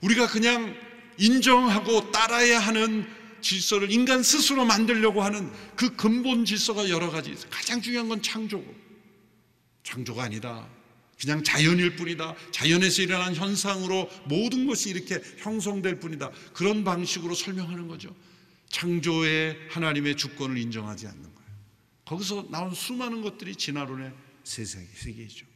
우리가 0.00 0.26
그냥 0.26 0.74
인정하고 1.18 2.10
따라야 2.12 2.58
하는 2.58 3.06
질서를 3.40 3.90
인간 3.90 4.22
스스로 4.22 4.64
만들려고 4.64 5.22
하는 5.22 5.50
그 5.76 5.96
근본 5.96 6.44
질서가 6.44 6.88
여러 6.88 7.10
가지 7.10 7.30
있어요. 7.30 7.50
가장 7.50 7.80
중요한 7.80 8.08
건 8.08 8.22
창조고, 8.22 8.74
창조가 9.82 10.24
아니다. 10.24 10.68
그냥 11.20 11.42
자연일 11.42 11.96
뿐이다. 11.96 12.36
자연에서 12.52 13.02
일어난 13.02 13.34
현상으로 13.34 14.08
모든 14.26 14.66
것이 14.66 14.90
이렇게 14.90 15.20
형성될 15.38 15.98
뿐이다. 15.98 16.30
그런 16.52 16.84
방식으로 16.84 17.34
설명하는 17.34 17.88
거죠. 17.88 18.14
창조의 18.68 19.56
하나님의 19.70 20.16
주권을 20.16 20.56
인정하지 20.58 21.06
않는 21.06 21.22
거예요. 21.22 21.50
거기서 22.04 22.48
나온 22.50 22.72
수많은 22.72 23.22
것들이 23.22 23.56
진화론의 23.56 24.12
세상이 24.44 24.86
세계이죠. 24.94 25.46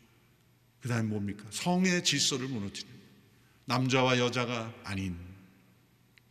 그 0.81 0.89
다음에 0.89 1.05
뭡니까? 1.09 1.45
성의 1.51 2.03
질서를 2.03 2.49
무너뜨리는 2.49 2.93
남자와 3.67 4.19
여자가 4.19 4.75
아닌 4.83 5.17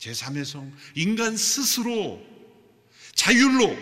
제3의 0.01 0.43
성, 0.45 0.75
인간 0.95 1.37
스스로 1.37 2.25
자율로 3.13 3.77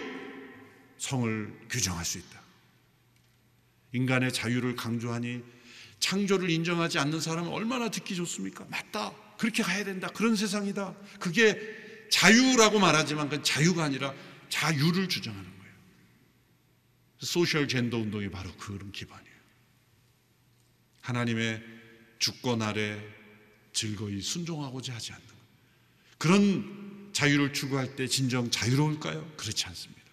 성을 0.98 1.68
규정할 1.70 2.04
수 2.04 2.18
있다. 2.18 2.42
인간의 3.94 4.34
자유를 4.34 4.76
강조하니 4.76 5.42
창조를 6.00 6.50
인정하지 6.50 7.00
않는 7.00 7.22
사람은 7.22 7.50
얼마나 7.50 7.90
듣기 7.90 8.16
좋습니까? 8.16 8.66
맞다. 8.70 9.14
그렇게 9.38 9.64
가야 9.64 9.84
된다. 9.86 10.10
그런 10.10 10.36
세상이다. 10.36 10.94
그게 11.20 11.58
자유라고 12.12 12.80
말하지만 12.80 13.30
그 13.30 13.42
자유가 13.42 13.86
아니라 13.86 14.14
자유를 14.50 15.08
주장하는 15.08 15.58
거예요. 15.58 15.74
소셜 17.20 17.68
젠더 17.68 17.98
운동이 17.98 18.30
바로 18.30 18.52
그런 18.58 18.92
기반이에요. 18.92 19.40
하나님의 21.02 21.64
주권 22.18 22.62
아래 22.62 23.02
즐거이 23.72 24.22
순종하고자 24.22 24.96
하지 24.96 25.14
않는. 25.14 25.29
그런 26.20 27.10
자유를 27.14 27.54
추구할 27.54 27.96
때 27.96 28.06
진정 28.08 28.52
자유로울까요? 28.52 29.34
그렇지 29.36 29.66
않습니다. 29.66 30.04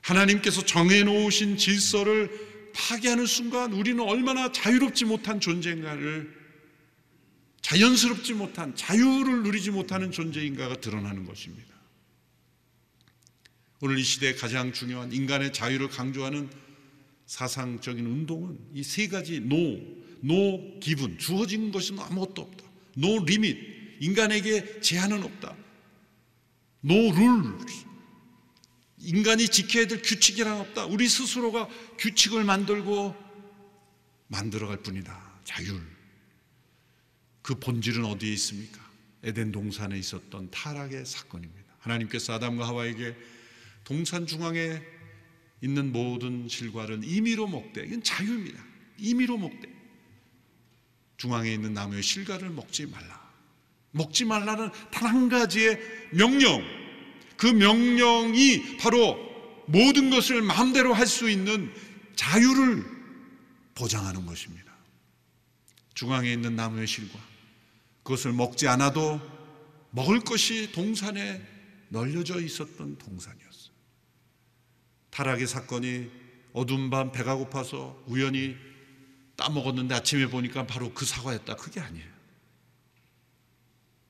하나님께서 0.00 0.64
정해놓으신 0.64 1.58
질서를 1.58 2.72
파괴하는 2.72 3.26
순간 3.26 3.72
우리는 3.72 4.00
얼마나 4.02 4.52
자유롭지 4.52 5.04
못한 5.04 5.40
존재인가를 5.40 6.34
자연스럽지 7.62 8.34
못한 8.34 8.76
자유를 8.76 9.42
누리지 9.42 9.72
못하는 9.72 10.12
존재인가가 10.12 10.80
드러나는 10.80 11.26
것입니다. 11.26 11.74
오늘 13.80 13.98
이 13.98 14.04
시대에 14.04 14.34
가장 14.34 14.72
중요한 14.72 15.12
인간의 15.12 15.52
자유를 15.52 15.88
강조하는 15.88 16.48
사상적인 17.26 18.06
운동은 18.06 18.58
이 18.72 18.82
세 18.84 19.08
가지 19.08 19.40
no, 19.40 19.56
no 20.20 20.78
given, 20.78 21.18
주어진 21.18 21.72
것은 21.72 21.98
아무것도 21.98 22.40
없다. 22.42 22.64
no 22.94 23.18
limit, 23.24 23.75
인간에게 24.00 24.80
제한은 24.80 25.22
없다. 25.22 25.56
no 26.80 26.94
rule, 26.94 27.58
인간이 28.98 29.48
지켜야 29.48 29.86
될 29.86 30.02
규칙이란 30.02 30.60
없다. 30.60 30.86
우리 30.86 31.08
스스로가 31.08 31.68
규칙을 31.98 32.44
만들고 32.44 33.14
만들어갈 34.28 34.82
뿐이다. 34.82 35.40
자율. 35.44 35.80
그 37.42 37.54
본질은 37.54 38.04
어디에 38.04 38.32
있습니까? 38.32 38.84
에덴 39.22 39.52
동산에 39.52 39.96
있었던 39.98 40.50
타락의 40.50 41.06
사건입니다. 41.06 41.74
하나님께서 41.78 42.34
아담과 42.34 42.66
하와에게 42.66 43.16
동산 43.84 44.26
중앙에 44.26 44.82
있는 45.62 45.92
모든 45.92 46.48
실과를 46.48 47.02
임의로 47.04 47.46
먹되 47.46 47.84
이건 47.84 48.02
자유입니다. 48.02 48.64
임의로 48.98 49.38
먹되 49.38 49.68
중앙에 51.16 51.52
있는 51.52 51.72
나무의 51.72 52.02
실과를 52.02 52.50
먹지 52.50 52.86
말라. 52.86 53.25
먹지 53.96 54.24
말라는 54.24 54.70
단 54.90 55.06
한 55.06 55.28
가지의 55.28 55.80
명령. 56.12 56.62
그 57.36 57.46
명령이 57.46 58.76
바로 58.78 59.18
모든 59.66 60.10
것을 60.10 60.42
마음대로 60.42 60.94
할 60.94 61.06
수 61.06 61.28
있는 61.30 61.72
자유를 62.14 62.84
보장하는 63.74 64.24
것입니다. 64.26 64.72
중앙에 65.94 66.32
있는 66.32 66.56
나무의 66.56 66.86
실과 66.86 67.18
그것을 68.02 68.32
먹지 68.32 68.68
않아도 68.68 69.20
먹을 69.90 70.20
것이 70.20 70.72
동산에 70.72 71.42
널려져 71.88 72.40
있었던 72.40 72.98
동산이었어요. 72.98 73.72
타락의 75.10 75.46
사건이 75.46 76.10
어두운 76.52 76.90
밤 76.90 77.12
배가 77.12 77.34
고파서 77.36 78.02
우연히 78.06 78.56
따먹었는데 79.36 79.94
아침에 79.94 80.26
보니까 80.26 80.66
바로 80.66 80.92
그 80.94 81.04
사과였다. 81.04 81.56
그게 81.56 81.80
아니에요. 81.80 82.15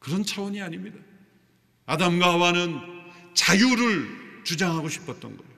그런 0.07 0.25
차원이 0.25 0.62
아닙니다. 0.62 0.97
아담과 1.85 2.35
하와는 2.35 2.79
자유를 3.35 4.45
주장하고 4.45 4.88
싶었던 4.88 5.37
거예요. 5.37 5.53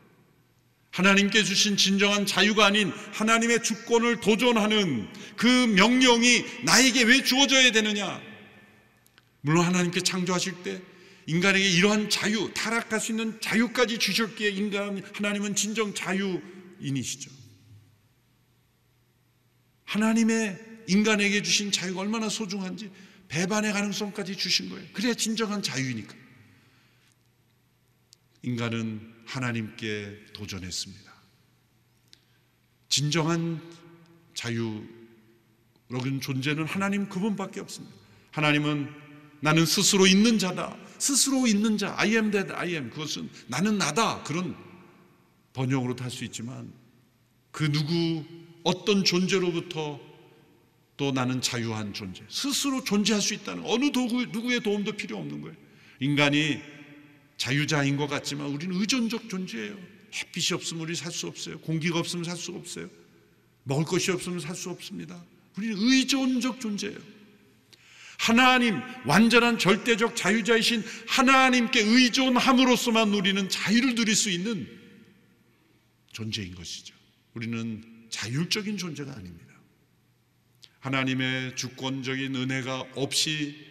하나님께 0.91 1.45
주신 1.45 1.77
진정한 1.77 2.25
자유가 2.25 2.65
아닌 2.65 2.91
하나님의 3.13 3.63
주권을 3.63 4.21
도전하는 4.21 5.07
그 5.37 5.47
명령이 5.47 6.47
나에게 6.65 7.03
왜 7.03 7.23
주어져야 7.23 7.73
되느냐? 7.73 8.23
물론 9.43 9.67
하나님께 9.67 10.01
창조하실 10.01 10.63
때 10.63 10.81
인간에게 11.27 11.69
이러한 11.69 12.09
자유, 12.09 12.51
타락할 12.55 13.01
수 13.01 13.13
있는 13.13 13.39
자유까지 13.43 13.99
주셨기에 13.99 14.49
인간 14.49 15.03
하나님은 15.13 15.57
진정 15.57 15.93
자유인이시죠. 15.93 17.31
하나님의 19.85 20.59
인간에게 20.89 21.43
주신 21.43 21.71
자유가 21.71 22.01
얼마나 22.01 22.31
소중한지 22.31 22.91
배반의 23.29 23.73
가능성까지 23.73 24.37
주신 24.37 24.69
거예요. 24.71 24.87
그래야 24.93 25.15
진정한 25.15 25.63
자유니까. 25.63 26.15
인간은 28.43 29.15
하나님께 29.27 30.27
도전했습니다. 30.33 31.13
진정한 32.89 33.61
자유로운 34.35 36.21
존재는 36.21 36.65
하나님 36.65 37.09
그분밖에 37.09 37.61
없습니다. 37.61 37.95
하나님은 38.31 38.89
나는 39.41 39.67
스스로 39.67 40.07
있는 40.07 40.39
자다. 40.39 40.77
스스로 40.99 41.47
있는 41.47 41.77
자. 41.77 41.95
I 41.99 42.11
am 42.13 42.31
that 42.31 42.53
I 42.53 42.71
am. 42.71 42.91
그것은 42.91 43.29
나는 43.47 43.79
나다. 43.79 44.23
그런 44.25 44.57
번역으로도 45.53 46.03
할수 46.03 46.25
있지만 46.25 46.73
그 47.51 47.71
누구 47.71 48.25
어떤 48.65 49.05
존재로부터 49.05 50.08
또 50.99 51.13
나는 51.13 51.41
자유한 51.41 51.95
존재. 51.95 52.23
스스로 52.29 52.83
존재할 52.85 53.23
수 53.23 53.33
있다는 53.33 53.63
어느 53.65 53.91
도구, 53.93 54.27
누구의 54.27 54.61
도움도 54.61 54.93
필요 54.93 55.17
없는 55.17 55.41
거예요. 55.41 55.57
인간이 56.01 56.61
자유자인 57.39 57.97
것 57.97 58.09
같지만 58.09 58.49
우리는 58.49 58.75
의존적 58.79 59.31
존재예요. 59.31 59.79
햇빛이 60.13 60.55
없으면 60.55 60.83
우리 60.83 60.97
살 60.97 61.13
수 61.13 61.29
없어요. 61.29 61.61
공기가 61.61 62.01
없으면 62.01 62.25
살 62.25 62.37
수가 62.37 62.59
없어요. 62.59 62.91
먹을 63.63 63.85
것이 63.85 64.11
없으면 64.11 64.41
살 64.41 64.57
수 64.57 64.71
없습니다. 64.71 65.25
우리는 65.57 65.77
의존적 65.79 66.61
존재예요. 66.61 66.99
하나님, 68.19 68.81
완전한 69.07 69.61
절대적 69.61 70.17
자유자이신 70.17 70.83
하나님께 71.07 71.81
의존함으로써만 71.81 73.15
우리는 73.15 73.49
자유를 73.49 73.95
누릴 73.95 74.17
수 74.17 74.31
있는 74.31 74.67
존재인 76.11 76.57
것이죠. 76.57 76.93
우리는 77.35 77.85
자율적인 78.11 78.77
존재가 78.79 79.13
아닙니다. 79.13 79.48
하나님의 80.81 81.57
주권적인 81.57 82.35
은혜가 82.35 82.85
없이 82.95 83.67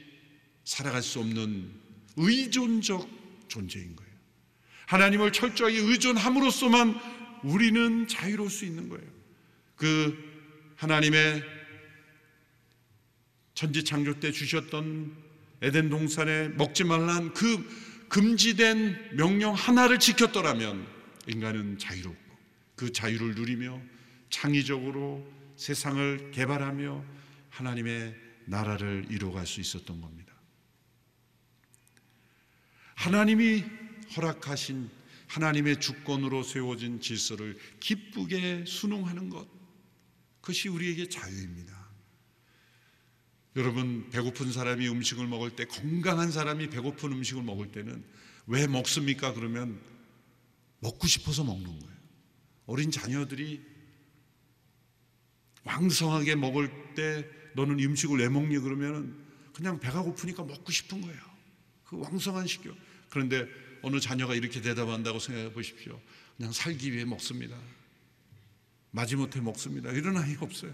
살아갈 0.63 1.01
수 1.01 1.19
없는 1.19 1.71
의존적 2.17 3.47
존재인 3.47 3.95
거예요. 3.95 4.11
하나님을 4.87 5.31
철저하게 5.31 5.77
의존함으로써만 5.77 6.99
우리는 7.43 8.07
자유로울 8.07 8.49
수 8.49 8.65
있는 8.65 8.89
거예요. 8.89 9.05
그 9.75 10.17
하나님의 10.75 11.43
천지 13.53 13.83
창조 13.83 14.19
때 14.19 14.31
주셨던 14.31 15.15
에덴 15.61 15.89
동산에 15.89 16.49
먹지 16.49 16.83
말란 16.83 17.33
그 17.33 18.07
금지된 18.09 19.15
명령 19.17 19.53
하나를 19.53 19.99
지켰더라면 19.99 20.85
인간은 21.27 21.77
자유롭고 21.77 22.37
그 22.75 22.91
자유를 22.91 23.35
누리며 23.35 23.81
창의적으로 24.29 25.36
세상을 25.57 26.31
개발하며 26.31 27.03
하나님의 27.49 28.15
나라를 28.45 29.07
이루어갈 29.09 29.45
수 29.45 29.59
있었던 29.59 29.99
겁니다. 29.99 30.33
하나님이 32.95 33.63
허락하신 34.15 34.89
하나님의 35.27 35.81
주권으로 35.81 36.43
세워진 36.43 37.01
질서를 37.01 37.57
기쁘게 37.79 38.63
순응하는 38.65 39.29
것, 39.29 39.47
그것이 40.39 40.69
우리에게 40.69 41.09
자유입니다. 41.09 41.75
여러분, 43.57 44.09
배고픈 44.11 44.51
사람이 44.51 44.87
음식을 44.87 45.27
먹을 45.27 45.55
때, 45.55 45.65
건강한 45.65 46.31
사람이 46.31 46.69
배고픈 46.69 47.11
음식을 47.11 47.43
먹을 47.43 47.71
때는 47.71 48.05
왜 48.45 48.67
먹습니까? 48.67 49.33
그러면 49.33 49.81
먹고 50.79 51.07
싶어서 51.07 51.43
먹는 51.43 51.79
거예요. 51.79 51.97
어린 52.67 52.91
자녀들이 52.91 53.76
왕성하게 55.67 56.35
먹을 56.35 56.71
때 56.95 57.27
너는 57.53 57.79
음식을 57.79 58.19
왜 58.19 58.29
먹니? 58.29 58.57
그러면 58.59 59.25
그냥 59.53 59.79
배가 59.79 60.01
고프니까 60.01 60.43
먹고 60.43 60.71
싶은 60.71 61.01
거예요. 61.01 61.19
그 61.83 61.99
왕성한 61.99 62.47
식욕. 62.47 62.75
그런데 63.09 63.47
어느 63.81 63.99
자녀가 63.99 64.33
이렇게 64.33 64.61
대답한다고 64.61 65.19
생각해 65.19 65.51
보십시오. 65.51 65.99
그냥 66.37 66.51
살기 66.51 66.93
위해 66.93 67.05
먹습니다. 67.05 67.57
마지못해 68.91 69.41
먹습니다. 69.41 69.91
이런 69.91 70.17
아이가 70.17 70.45
없어요. 70.45 70.73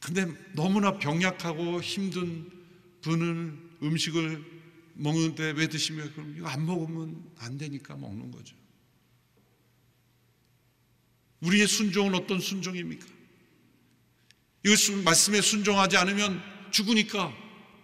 근데 0.00 0.26
너무나 0.54 0.98
병약하고 0.98 1.80
힘든 1.80 2.50
분은 3.02 3.78
음식을 3.82 4.44
먹는데 4.94 5.52
왜 5.52 5.68
드시면 5.68 6.12
그럼 6.12 6.34
이거 6.36 6.46
안 6.46 6.64
먹으면 6.64 7.32
안 7.38 7.58
되니까 7.58 7.96
먹는 7.96 8.30
거죠. 8.30 8.56
우리의 11.40 11.66
순종은 11.66 12.14
어떤 12.14 12.40
순종입니까? 12.40 13.13
이 14.64 15.02
말씀에 15.04 15.40
순종하지 15.40 15.96
않으면 15.98 16.42
죽으니까 16.70 17.32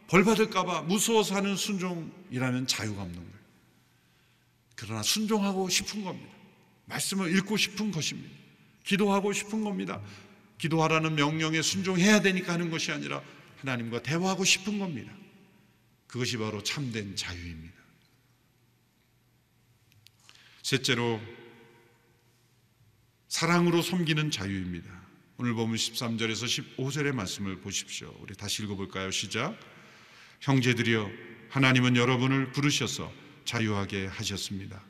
벌 0.09 0.25
받을까봐 0.25 0.83
무서워서 0.83 1.37
하는 1.37 1.57
순종이라는 1.57 2.67
자유가 2.67 3.03
없는 3.03 3.17
거예요. 3.17 3.41
그러나 4.75 5.03
순종하고 5.03 5.69
싶은 5.69 6.03
겁니다. 6.03 6.33
말씀을 6.87 7.37
읽고 7.37 7.57
싶은 7.57 7.91
것입니다. 7.91 8.35
기도하고 8.85 9.33
싶은 9.33 9.63
겁니다. 9.63 10.01
기도하라는 10.59 11.15
명령에 11.15 11.63
순종해야 11.63 12.23
되니까 12.23 12.55
하는 12.55 12.71
것이 12.71 12.91
아니라 12.91 13.23
하나님과 13.59 14.03
대화하고 14.03 14.45
싶은 14.45 14.79
겁니다. 14.79 15.13
그것이 16.07 16.39
바로 16.39 16.63
참된 16.63 17.15
자유입니다. 17.15 17.75
셋째로 20.63 21.21
사랑으로 23.29 23.83
섬기는 23.83 24.31
자유입니다. 24.31 25.10
오늘 25.43 25.55
보면 25.55 25.75
13절에서 25.75 26.77
15절의 26.77 27.15
말씀을 27.15 27.61
보십시오. 27.61 28.15
우리 28.21 28.35
다시 28.35 28.63
읽어볼까요? 28.63 29.11
시작. 29.11 29.59
형제들이여, 30.41 31.11
하나님은 31.49 31.97
여러분을 31.97 32.53
부르셔서 32.53 33.11
자유하게 33.47 34.05
하셨습니다. 34.09 34.83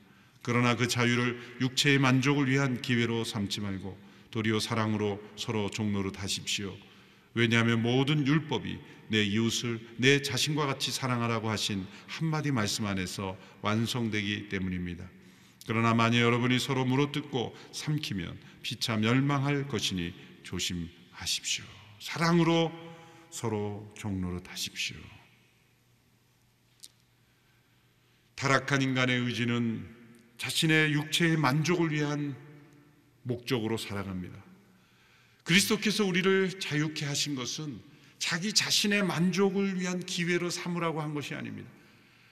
그러나 0.43 0.75
그 0.75 0.89
자유를 0.89 1.59
육체의 1.61 2.01
만족을 2.01 2.51
위한 2.51 2.83
기회로 2.83 3.23
삼지 3.23 3.61
말고 3.61 3.97
도리어 4.33 4.59
사랑으로 4.59 5.23
서로 5.37 5.71
종로를 5.71 6.11
하십시오. 6.17 6.77
왜냐하면 7.35 7.81
모든 7.81 8.27
율법이 8.27 8.77
내 9.07 9.23
이웃을 9.23 9.79
내 9.99 10.21
자신과 10.21 10.67
같이 10.67 10.91
사랑하라고 10.91 11.49
하신 11.49 11.87
한마디 12.09 12.51
말씀 12.51 12.87
안에서 12.87 13.39
완성되기 13.63 14.49
때문입니다. 14.49 15.09
그러나 15.69 15.95
만일 15.95 16.23
여러분이 16.23 16.59
서로 16.59 16.85
물어뜯고 16.85 17.55
삼키면 17.71 18.37
피차 18.63 18.97
멸망할 18.97 19.69
것이니 19.69 20.30
조심하십시오. 20.51 21.65
사랑으로 22.01 22.73
서로 23.31 23.95
종로를 23.97 24.41
하십시오. 24.49 24.97
타락한 28.35 28.83
인간의 28.83 29.17
의지는 29.21 29.87
자신의 30.39 30.93
육체의 30.95 31.37
만족을 31.37 31.93
위한 31.93 32.35
목적으로 33.23 33.77
살아갑니다. 33.77 34.43
그리스도께서 35.45 36.05
우리를 36.05 36.59
자유케 36.59 37.07
하신 37.07 37.37
것은 37.37 37.81
자기 38.19 38.53
자신의 38.53 39.05
만족을 39.05 39.79
위한 39.79 40.01
기회로 40.01 40.51
삼으라고 40.51 41.01
한 41.01 41.15
것이 41.15 41.35
아닙니다. 41.35 41.71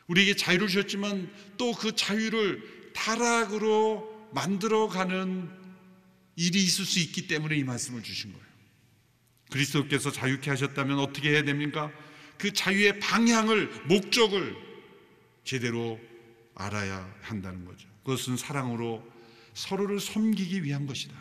우리에게 0.09 0.35
자유를 0.35 0.67
주셨지만 0.67 1.31
또 1.57 1.73
그 1.73 1.95
자유를 1.95 2.93
타락으로 2.95 4.29
만들어가는 4.35 5.68
일이 6.39 6.63
있을 6.63 6.85
수 6.85 7.01
있기 7.01 7.27
때문에 7.27 7.57
이 7.57 7.65
말씀을 7.65 8.01
주신 8.05 8.33
거예요. 8.33 8.47
그리스도께서 9.51 10.13
자유케 10.13 10.51
하셨다면 10.51 11.01
어떻게 11.01 11.31
해야 11.31 11.43
됩니까? 11.43 11.91
그 12.39 12.53
자유의 12.53 13.01
방향을, 13.01 13.87
목적을 13.87 14.55
제대로 15.43 15.99
알아야 16.55 17.13
한다는 17.23 17.65
거죠. 17.65 17.89
그것은 18.05 18.37
사랑으로 18.37 19.05
서로를 19.55 19.99
섬기기 19.99 20.63
위한 20.63 20.87
것이다. 20.87 21.13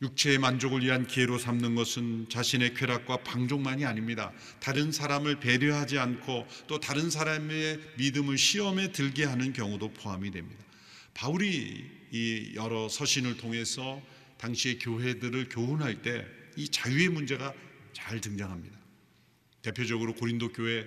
육체의 0.00 0.38
만족을 0.38 0.82
위한 0.82 1.06
기회로 1.06 1.36
삼는 1.36 1.74
것은 1.74 2.30
자신의 2.30 2.72
쾌락과 2.72 3.18
방종만이 3.18 3.84
아닙니다. 3.84 4.32
다른 4.60 4.92
사람을 4.92 5.40
배려하지 5.40 5.98
않고 5.98 6.46
또 6.68 6.80
다른 6.80 7.10
사람의 7.10 7.80
믿음을 7.98 8.38
시험에 8.38 8.92
들게 8.92 9.26
하는 9.26 9.52
경우도 9.52 9.92
포함이 9.92 10.30
됩니다. 10.30 10.64
바울이 11.12 11.99
이 12.10 12.52
여러 12.54 12.88
서신을 12.88 13.36
통해서 13.36 14.02
당시의 14.38 14.78
교회들을 14.78 15.48
교훈할 15.48 16.02
때 16.02 16.40
이 16.56 16.68
자유의 16.68 17.08
문제가 17.08 17.54
잘 17.92 18.20
등장합니다. 18.20 18.78
대표적으로 19.62 20.14
고린도 20.14 20.52
교회 20.52 20.86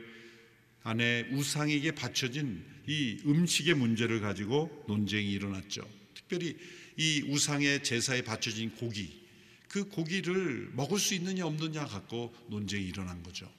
안에 0.84 1.30
우상에게 1.32 1.92
바쳐진 1.92 2.64
이 2.88 3.22
음식의 3.26 3.76
문제를 3.76 4.20
가지고 4.20 4.84
논쟁이 4.88 5.32
일어났죠. 5.32 5.88
특별히 6.14 6.58
이 6.98 7.24
우상의 7.28 7.84
제사에 7.84 8.22
바쳐진 8.22 8.76
고기, 8.76 9.26
그 9.70 9.86
고기를 9.86 10.72
먹을 10.74 11.00
수 11.00 11.14
있느냐 11.16 11.46
없느냐 11.46 11.86
갖고 11.86 12.36
논쟁이 12.50 12.86
일어난 12.86 13.24
거죠. 13.24 13.52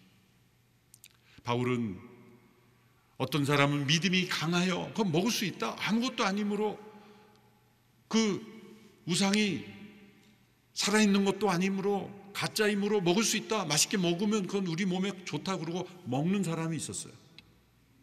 바울은 1.42 1.98
어떤 3.16 3.44
사람은 3.44 3.87
믿음이 3.87 4.27
강하여 4.29 4.88
그건 4.88 5.12
먹을 5.12 5.31
수 5.31 5.44
있다 5.44 5.77
아무것도 5.79 6.24
아니므로 6.24 6.79
그 8.14 8.40
우상이 9.07 9.64
살아있는 10.74 11.24
것도 11.24 11.50
아니므로 11.50 12.31
가짜이므로 12.33 13.00
먹을 13.00 13.24
수 13.24 13.37
있다 13.37 13.64
맛있게 13.64 13.96
먹으면 13.96 14.46
그건 14.46 14.68
우리 14.68 14.85
몸에 14.85 15.11
좋다 15.24 15.57
그러고 15.57 15.88
먹는 16.05 16.44
사람이 16.44 16.77
있었어요. 16.77 17.12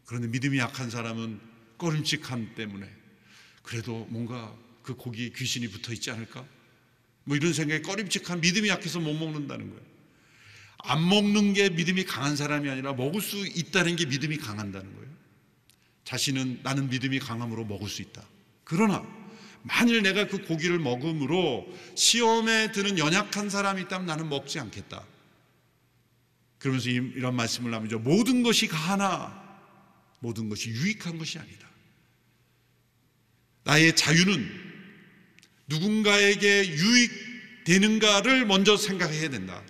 그런데 0.06 0.28
믿음이 0.28 0.58
약한 0.58 0.90
사람은 0.90 1.40
꺼림칙함 1.78 2.56
때문에 2.56 2.90
그래도 3.64 4.06
뭔가 4.10 4.54
그 4.84 4.96
고기에 4.96 5.30
귀신이 5.30 5.70
붙어 5.70 5.94
있지 5.94 6.12
않을까? 6.12 6.46
뭐 7.24 7.38
이런 7.38 7.54
생각에 7.54 7.82
꺼림칙한 7.82 8.42
믿음이 8.42 8.68
약해서 8.68 9.00
못 9.00 9.14
먹는다는 9.14 9.70
거예요. 9.70 9.86
안 10.80 11.08
먹는 11.08 11.54
게 11.54 11.70
믿음이 11.70 12.04
강한 12.04 12.36
사람이 12.36 12.70
아니라 12.70 12.92
먹을 12.92 13.22
수 13.22 13.38
있다는 13.48 13.96
게 13.96 14.06
믿음이 14.08 14.36
강한다는 14.40 14.94
거예요. 14.94 15.10
자신은 16.04 16.60
나는 16.64 16.90
믿음이 16.90 17.20
강함으로 17.20 17.64
먹을 17.64 17.88
수 17.88 18.02
있다. 18.02 18.28
그러나 18.66 19.21
만일 19.64 20.02
내가 20.02 20.28
그 20.28 20.44
고기를 20.46 20.80
먹음으로 20.80 21.68
시험에 21.96 22.72
드는 22.72 22.98
연약한 22.98 23.50
사람이 23.50 23.84
있다면 23.84 24.08
나는 24.08 24.30
먹지 24.30 24.60
않겠다. 24.60 25.06
그러면서 26.58 26.90
이런 26.90 27.36
말씀을 27.36 27.72
나누죠. 27.72 28.00
모든 28.00 28.44
것이 28.44 28.68
가하나 28.68 29.42
모든 30.20 30.50
것이 30.50 30.70
유익한 30.70 31.18
것이 31.18 31.40
아니다. 31.40 31.70
나의 33.64 33.96
자유는 33.96 34.50
누군가에게 35.68 36.68
유익되는가를 36.68 38.46
먼저 38.46 38.78
생각해야 38.78 39.30
된다. 39.30 39.64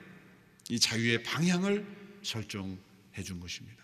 이 0.69 0.79
자유의 0.79 1.23
방향을 1.23 1.85
설정해 2.23 3.23
준 3.23 3.39
것입니다. 3.39 3.81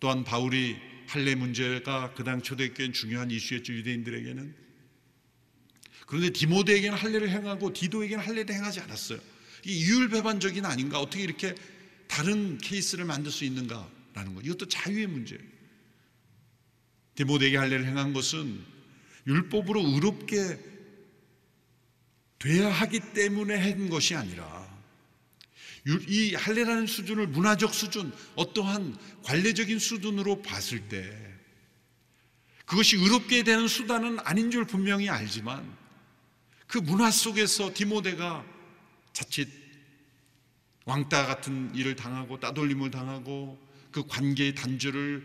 또한 0.00 0.24
바울이 0.24 0.76
할례 1.06 1.34
문제가 1.34 2.12
그 2.14 2.22
당 2.22 2.42
초대교회는 2.42 2.92
중요한 2.92 3.30
이슈였죠 3.30 3.72
유대인들에게는 3.72 4.67
그런데 6.08 6.30
디모데에게는 6.30 6.96
할례를 6.96 7.28
행하고 7.28 7.74
디도에게는 7.74 8.24
할례를 8.24 8.54
행하지 8.54 8.80
않았어요. 8.80 9.18
이 9.66 9.78
이율배반적인 9.78 10.64
아닌가 10.64 11.00
어떻게 11.00 11.22
이렇게 11.22 11.54
다른 12.06 12.56
케이스를 12.56 13.04
만들 13.04 13.30
수 13.30 13.44
있는가라는 13.44 14.34
거 14.34 14.40
이것도 14.40 14.68
자유의 14.68 15.06
문제예요. 15.06 15.42
디모데에게 17.14 17.58
할례를 17.58 17.84
행한 17.84 18.14
것은 18.14 18.58
율법으로 19.26 19.86
의롭게 19.86 20.58
돼야 22.38 22.70
하기 22.70 23.00
때문에 23.12 23.56
한 23.56 23.90
것이 23.90 24.14
아니라 24.14 24.66
이 26.08 26.34
할례라는 26.34 26.86
수준을 26.86 27.26
문화적 27.26 27.74
수준, 27.74 28.12
어떠한 28.34 28.96
관례적인 29.24 29.78
수준으로 29.78 30.40
봤을 30.40 30.88
때 30.88 31.14
그것이 32.64 32.96
의롭게 32.96 33.42
되는 33.42 33.68
수단은 33.68 34.18
아닌 34.20 34.50
줄 34.50 34.64
분명히 34.64 35.10
알지만 35.10 35.76
그 36.68 36.78
문화 36.78 37.10
속에서 37.10 37.72
디모데가 37.72 38.44
자칫 39.12 39.48
왕따 40.84 41.26
같은 41.26 41.74
일을 41.74 41.96
당하고 41.96 42.38
따돌림을 42.38 42.90
당하고 42.90 43.58
그 43.90 44.06
관계의 44.06 44.54
단절을 44.54 45.22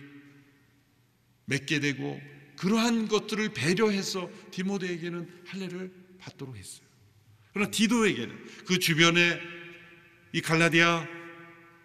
맺게 1.46 1.80
되고 1.80 2.20
그러한 2.58 3.08
것들을 3.10 3.54
배려해서 3.54 4.30
디모데에게는 4.52 5.44
할례를 5.46 5.92
받도록 6.20 6.56
했어요. 6.56 6.88
그러나 7.52 7.70
디도에게는 7.70 8.46
그 8.66 8.80
주변에 8.80 9.40
이 10.32 10.42
갈라디아 10.42 11.06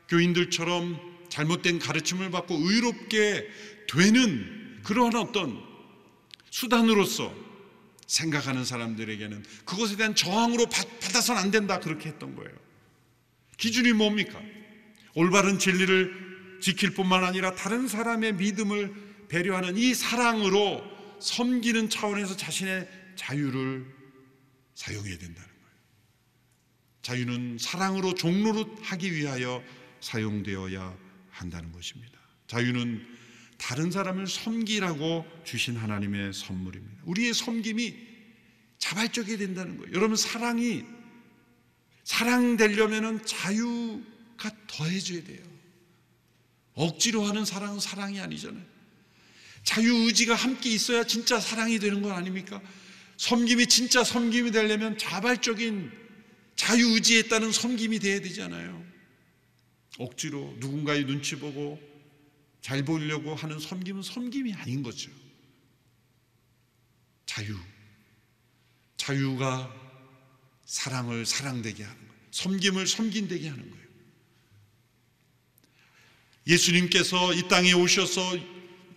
교인들처럼 0.08 1.28
잘못된 1.28 1.78
가르침을 1.78 2.30
받고 2.30 2.54
의롭게 2.56 3.48
되는 3.88 4.80
그러한 4.84 5.16
어떤 5.16 5.60
수단으로서 6.50 7.47
생각하는 8.08 8.64
사람들에게는 8.64 9.44
그것에 9.64 9.96
대한 9.96 10.14
저항으로 10.14 10.66
받아서는 10.66 11.40
안 11.40 11.50
된다 11.50 11.78
그렇게 11.78 12.08
했던 12.08 12.34
거예요. 12.34 12.50
기준이 13.58 13.92
뭡니까? 13.92 14.40
올바른 15.14 15.58
진리를 15.58 16.58
지킬 16.60 16.94
뿐만 16.94 17.22
아니라 17.22 17.54
다른 17.54 17.86
사람의 17.86 18.34
믿음을 18.34 19.26
배려하는 19.28 19.76
이 19.76 19.94
사랑으로 19.94 20.82
섬기는 21.20 21.90
차원에서 21.90 22.36
자신의 22.36 22.88
자유를 23.16 23.86
사용해야 24.74 25.18
된다는 25.18 25.48
거예요. 25.48 25.76
자유는 27.02 27.58
사랑으로 27.60 28.14
종로로 28.14 28.76
하기 28.82 29.12
위하여 29.12 29.62
사용되어야 30.00 30.96
한다는 31.30 31.72
것입니다. 31.72 32.18
자유는 32.46 33.17
다른 33.58 33.90
사람을 33.90 34.26
섬기라고 34.26 35.26
주신 35.44 35.76
하나님의 35.76 36.32
선물입니다. 36.32 37.02
우리의 37.04 37.34
섬김이 37.34 37.94
자발적이 38.78 39.36
된다는 39.36 39.76
거예요. 39.76 39.92
여러분 39.92 40.16
사랑이 40.16 40.84
사랑 42.04 42.56
되려면 42.56 43.24
자유가 43.26 44.50
더해져야 44.66 45.24
돼요. 45.24 45.44
억지로 46.74 47.24
하는 47.24 47.44
사랑은 47.44 47.80
사랑이 47.80 48.20
아니잖아요. 48.20 48.64
자유 49.64 49.92
의지가 50.06 50.34
함께 50.34 50.70
있어야 50.70 51.04
진짜 51.04 51.40
사랑이 51.40 51.78
되는 51.78 52.00
건 52.00 52.12
아닙니까? 52.12 52.62
섬김이 53.18 53.66
진짜 53.66 54.04
섬김이 54.04 54.52
되려면 54.52 54.96
자발적인 54.96 55.90
자유 56.54 56.94
의지에 56.94 57.22
따른 57.24 57.52
섬김이 57.52 57.98
돼야 57.98 58.20
되잖아요. 58.20 58.86
억지로 59.98 60.54
누군가의 60.58 61.04
눈치 61.04 61.36
보고 61.36 61.78
잘 62.68 62.84
보이려고 62.84 63.34
하는 63.34 63.58
섬김은 63.58 64.02
섬김이 64.02 64.52
아닌 64.52 64.82
거죠. 64.82 65.10
자유. 67.24 67.56
자유가 68.98 69.74
사랑을 70.66 71.24
사랑되게 71.24 71.82
하는 71.82 71.96
거예요. 71.96 72.22
섬김을 72.30 72.86
섬긴되게 72.86 73.48
하는 73.48 73.70
거예요. 73.70 73.86
예수님께서 76.46 77.32
이 77.32 77.48
땅에 77.48 77.72
오셔서 77.72 78.36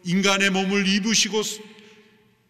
인간의 0.03 0.49
몸을 0.49 0.85
입으시고 0.85 1.41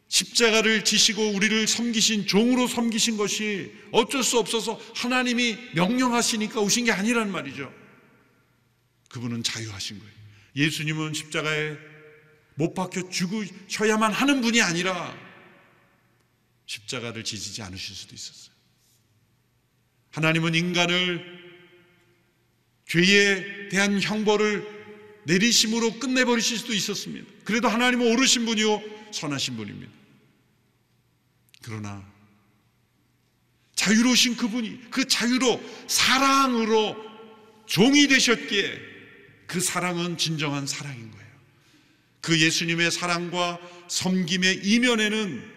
십자가를 0.07 0.83
지시고 0.83 1.33
우리를 1.33 1.67
섬기신 1.67 2.25
종으로 2.25 2.67
섬기신 2.67 3.17
것이 3.17 3.71
어쩔 3.91 4.23
수 4.23 4.39
없어서 4.39 4.81
하나님이 4.95 5.55
명령하시니까 5.75 6.59
오신 6.61 6.85
게 6.85 6.91
아니란 6.91 7.31
말이죠. 7.31 7.71
그분은 9.09 9.43
자유하신 9.43 9.99
거예요. 9.99 10.20
예수님은 10.55 11.13
십자가에 11.13 11.77
못 12.55 12.73
박혀 12.73 13.09
죽으셔야만 13.09 14.11
하는 14.11 14.41
분이 14.41 14.61
아니라 14.61 15.15
십자가를 16.65 17.23
지지지 17.23 17.61
않으실 17.61 17.95
수도 17.95 18.15
있었어요. 18.15 18.53
하나님은 20.11 20.55
인간을 20.55 21.41
죄에 22.87 23.69
대한 23.69 24.01
형벌을 24.01 24.81
내리심으로 25.23 25.99
끝내버리실 25.99 26.57
수도 26.57 26.73
있었습니다. 26.73 27.31
그래도 27.45 27.69
하나님은 27.69 28.11
오르신 28.11 28.45
분이요, 28.45 28.81
선하신 29.13 29.55
분입니다. 29.55 29.91
그러나 31.61 32.11
자유로우신 33.75 34.35
그분이 34.35 34.89
그 34.91 35.07
자유로 35.07 35.61
사랑으로 35.87 36.95
종이 37.65 38.07
되셨기에 38.07 38.90
그 39.51 39.59
사랑은 39.59 40.17
진정한 40.17 40.65
사랑인 40.65 41.11
거예요. 41.11 41.27
그 42.21 42.39
예수님의 42.39 42.89
사랑과 42.89 43.59
섬김의 43.89 44.61
이면에는 44.63 45.51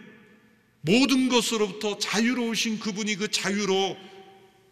모든 0.81 1.29
것으로부터 1.29 1.99
자유로우신 1.99 2.81
그분이 2.81 3.15
그 3.15 3.31
자유로 3.31 3.97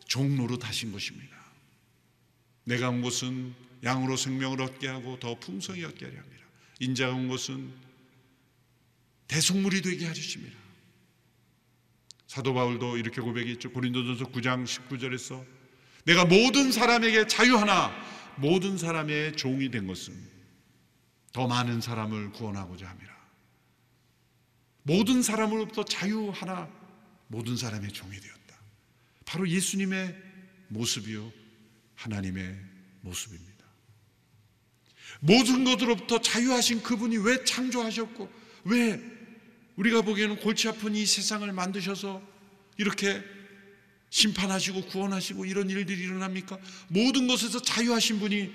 종로로 0.09 0.59
다신 0.59 0.91
것입니다. 0.91 1.37
내가 2.65 2.89
온 2.89 3.01
것은 3.01 3.55
양으로 3.85 4.17
생명을 4.17 4.61
얻게 4.61 4.89
하고 4.89 5.21
더 5.21 5.39
풍성히 5.39 5.85
얻게 5.85 6.05
하려 6.07 6.19
합니다. 6.19 6.45
인자가 6.81 7.15
온 7.15 7.29
것은 7.29 7.73
대속물이 9.29 9.83
되게 9.83 10.05
하십니다. 10.05 10.59
사도 12.27 12.55
바울도 12.55 12.97
이렇게 12.97 13.21
고백했죠. 13.21 13.71
고린도전서 13.71 14.33
9장 14.33 14.67
19절에서 14.67 15.45
내가 16.07 16.25
모든 16.25 16.73
사람에게 16.73 17.29
자유하나 17.29 18.11
모든 18.39 18.79
사람의 18.79 19.37
종이 19.37 19.71
된 19.71 19.87
것은 19.87 20.15
더 21.33 21.47
많은 21.47 21.81
사람을 21.81 22.33
구원하고자 22.33 22.89
합니다. 22.89 23.17
모든 24.83 25.23
사람으로부터 25.23 25.85
자유하나 25.85 26.69
모든 27.29 27.57
사람의 27.57 27.93
종이 27.93 28.13
되었다. 28.13 28.57
바로 29.25 29.49
예수님의 29.49 30.17
모습이요 30.69 31.33
하나님의 31.95 32.59
모습입니다. 33.03 33.53
모든 35.21 35.65
것으로부터 35.65 36.21
자유하신 36.21 36.83
그분이 36.83 37.19
왜 37.19 37.45
창조하셨고 37.45 38.29
왜 38.65 39.01
우리가 39.77 40.03
보기에는 40.03 40.37
골치 40.41 40.69
아픈 40.69 40.95
이 40.95 41.07
세상을 41.07 41.51
만드셔서 41.53 42.23
이렇게 42.77 43.23
심판하시고 44.13 44.83
구원하시고 44.89 45.47
이런 45.47 45.71
일들이 45.71 46.05
일어납니까? 46.05 46.59
모든 46.89 47.27
것에서 47.27 47.61
자유하신 47.63 48.21
분이 48.21 48.53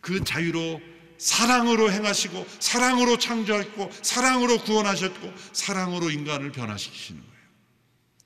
그 0.00 0.22
자유로 0.22 0.80
사랑으로 1.18 1.90
행하시고 1.90 2.46
사랑으로 2.60 3.18
창조했고 3.18 3.90
사랑으로 4.02 4.62
구원하셨고 4.62 5.34
사랑으로 5.52 6.10
인간을 6.10 6.52
변화시키시는 6.52 7.20
거예요. 7.20 7.34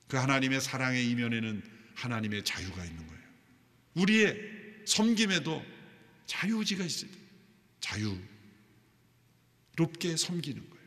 그 0.08 0.16
하나님의 0.18 0.60
사랑의 0.60 1.08
이면에는 1.10 1.62
하나님의 1.94 2.44
자유가 2.44 2.84
있는 2.84 3.06
거예요. 3.06 3.22
우리의 3.94 4.36
섬김에도 4.86 5.64
자유의지가 6.26 6.84
있어야 6.84 7.10
돼요. 7.10 7.22
자유롭게 9.76 10.16
섬기는 10.18 10.68
거예요. 10.68 10.77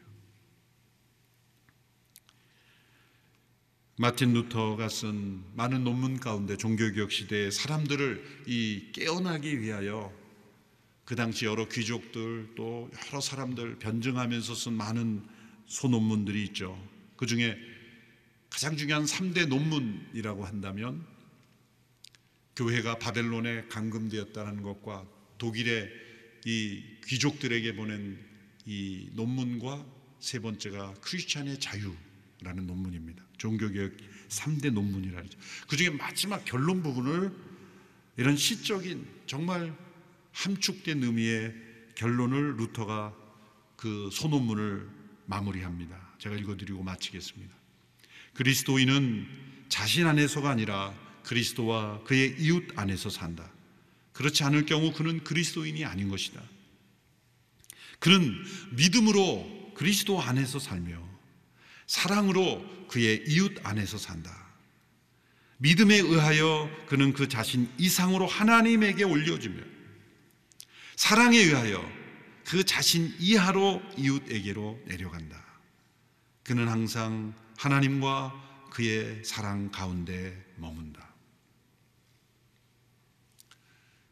마틴 4.01 4.33
루터가 4.33 4.89
쓴 4.89 5.43
많은 5.53 5.83
논문 5.83 6.19
가운데 6.19 6.57
종교개혁 6.57 7.11
시대의 7.11 7.51
사람들을 7.51 8.45
이 8.47 8.87
깨어나기 8.93 9.61
위하여 9.61 10.11
그 11.05 11.15
당시 11.15 11.45
여러 11.45 11.67
귀족들 11.67 12.55
또 12.55 12.89
여러 13.05 13.21
사람들 13.21 13.77
변증하면서 13.77 14.55
쓴 14.55 14.73
많은 14.73 15.23
소논문들이 15.67 16.45
있죠. 16.45 16.83
그 17.15 17.27
중에 17.27 17.55
가장 18.49 18.75
중요한 18.75 19.05
3대 19.05 19.45
논문이라고 19.47 20.45
한다면 20.45 21.05
교회가 22.55 22.97
바벨론에 22.97 23.67
감금되었다는 23.67 24.63
것과 24.63 25.05
독일의 25.37 25.91
이 26.45 26.83
귀족들에게 27.05 27.75
보낸 27.75 28.17
이 28.65 29.11
논문과 29.13 29.85
세 30.19 30.39
번째가 30.39 30.95
크리스찬의 31.01 31.59
자유라는 31.59 32.65
논문입니다. 32.65 33.30
종교개혁 33.41 33.93
3대 34.29 34.71
논문이라 34.71 35.17
그러죠. 35.17 35.39
그 35.67 35.75
중에 35.75 35.89
마지막 35.89 36.45
결론 36.45 36.83
부분을 36.83 37.31
이런 38.17 38.37
시적인 38.37 39.07
정말 39.25 39.75
함축된 40.31 41.03
의미의 41.03 41.53
결론을 41.95 42.57
루터가 42.57 43.15
그 43.75 44.09
소논문을 44.11 44.87
마무리합니다. 45.25 46.15
제가 46.19 46.35
읽어드리고 46.35 46.83
마치겠습니다. 46.83 47.53
그리스도인은 48.35 49.27
자신 49.69 50.05
안에서가 50.05 50.49
아니라 50.49 50.93
그리스도와 51.23 52.03
그의 52.03 52.35
이웃 52.39 52.67
안에서 52.75 53.09
산다. 53.09 53.51
그렇지 54.13 54.43
않을 54.43 54.65
경우 54.65 54.93
그는 54.93 55.23
그리스도인이 55.23 55.83
아닌 55.83 56.09
것이다. 56.09 56.41
그는 57.99 58.35
믿음으로 58.75 59.73
그리스도 59.75 60.21
안에서 60.21 60.59
살며 60.59 61.10
사랑으로 61.91 62.87
그의 62.87 63.21
이웃 63.27 63.53
안에서 63.63 63.97
산다. 63.97 64.33
믿음에 65.57 65.97
의하여 65.97 66.69
그는 66.87 67.11
그 67.11 67.27
자신 67.27 67.69
이상으로 67.77 68.27
하나님에게 68.27 69.03
올려주며 69.03 69.61
사랑에 70.95 71.37
의하여 71.37 71.85
그 72.45 72.63
자신 72.63 73.13
이하로 73.19 73.81
이웃에게로 73.97 74.79
내려간다. 74.85 75.43
그는 76.43 76.69
항상 76.69 77.35
하나님과 77.57 78.69
그의 78.71 79.25
사랑 79.25 79.69
가운데 79.69 80.45
머문다. 80.55 81.13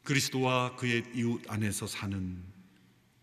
그리스도와 0.04 0.76
그의 0.76 1.06
이웃 1.16 1.42
안에서 1.48 1.88
사는 1.88 2.44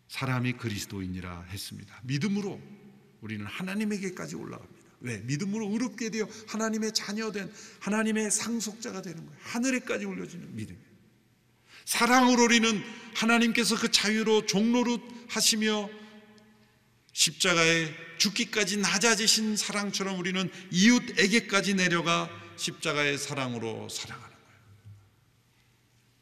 사람이 0.09 0.55
그리스도인이라 0.55 1.43
했습니다. 1.51 2.01
믿음으로 2.05 2.76
우리는 3.27 3.45
하나님에게까지 3.45 4.37
올라갑니다. 4.37 4.87
왜? 5.01 5.19
믿음으로 5.19 5.69
의롭게 5.73 6.11
되어 6.11 6.29
하나님의 6.47 6.95
자녀된 6.95 7.53
하나님의 7.81 8.31
상속자가 8.31 9.03
되는 9.03 9.19
거예요. 9.27 9.39
하늘에까지 9.43 10.05
올려지는 10.05 10.55
믿음. 10.55 10.77
사랑으로 11.85 12.45
우리는 12.45 12.83
하나님께서 13.15 13.77
그 13.79 13.91
자유로 13.91 14.47
종로릇 14.47 15.01
하시며 15.29 15.91
십자가에 17.13 17.93
죽기까지 18.19 18.79
낮아지신 18.79 19.57
사랑처럼 19.57 20.19
우리는 20.19 20.51
이웃에게까지 20.71 21.75
내려가 21.75 22.31
십자가의 22.57 23.19
사랑으로 23.19 23.89
사랑하는 23.89 24.31
거예요. 24.31 24.61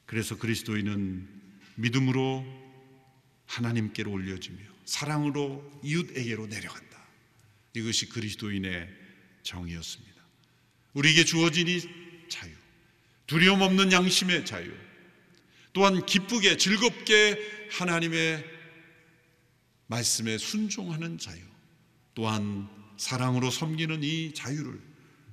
그래서 0.06 0.36
그리스도인은 0.38 1.28
믿음으로 1.76 2.44
하나님께로 3.46 4.10
올려지며 4.10 4.58
사랑으로 4.84 5.80
이웃에게로 5.82 6.46
내려간다. 6.46 6.93
이것이 7.74 8.08
그리스도인의 8.08 8.88
정의였습니다. 9.42 10.14
우리에게 10.94 11.24
주어진 11.24 11.68
이 11.68 11.80
자유, 12.28 12.52
두려움 13.26 13.62
없는 13.62 13.92
양심의 13.92 14.46
자유, 14.46 14.72
또한 15.72 16.06
기쁘게 16.06 16.56
즐겁게 16.56 17.68
하나님의 17.72 18.44
말씀에 19.88 20.38
순종하는 20.38 21.18
자유, 21.18 21.40
또한 22.14 22.68
사랑으로 22.96 23.50
섬기는 23.50 24.02
이 24.04 24.32
자유를 24.34 24.80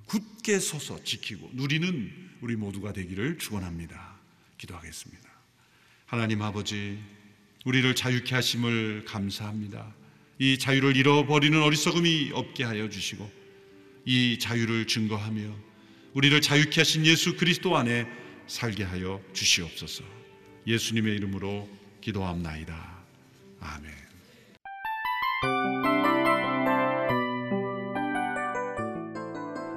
굳게 0.05 0.59
서서 0.59 1.03
지키고 1.03 1.51
누리는 1.53 2.31
우리 2.41 2.55
모두가 2.55 2.91
되기를 2.91 3.37
축원합니다. 3.37 4.19
기도하겠습니다. 4.57 5.29
하나님 6.07 6.41
아버지, 6.41 6.99
우리를 7.65 7.95
자유케 7.95 8.33
하심을 8.33 9.05
감사합니다. 9.05 10.00
이 10.41 10.57
자유를 10.57 10.97
잃어버리는 10.97 11.61
어리석음이 11.61 12.31
없게 12.33 12.63
하여 12.63 12.89
주시고 12.89 13.29
이 14.05 14.39
자유를 14.39 14.87
증거하며 14.87 15.39
우리를 16.15 16.41
자유케 16.41 16.81
하신 16.81 17.05
예수 17.05 17.37
그리스도 17.37 17.77
안에 17.77 18.07
살게 18.47 18.83
하여 18.83 19.21
주시옵소서. 19.33 20.03
예수님의 20.65 21.15
이름으로 21.17 21.69
기도합나이다. 22.01 23.03
아멘. 23.59 23.91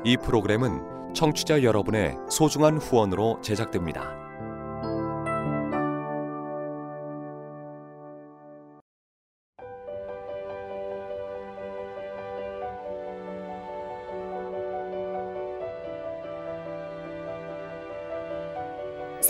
이 0.07 0.17
프로그램은 0.17 1.13
청취자 1.15 1.63
여러분의 1.63 2.15
소중한 2.31 2.79
후원으로 2.79 3.43
제작됩니다. 3.45 4.24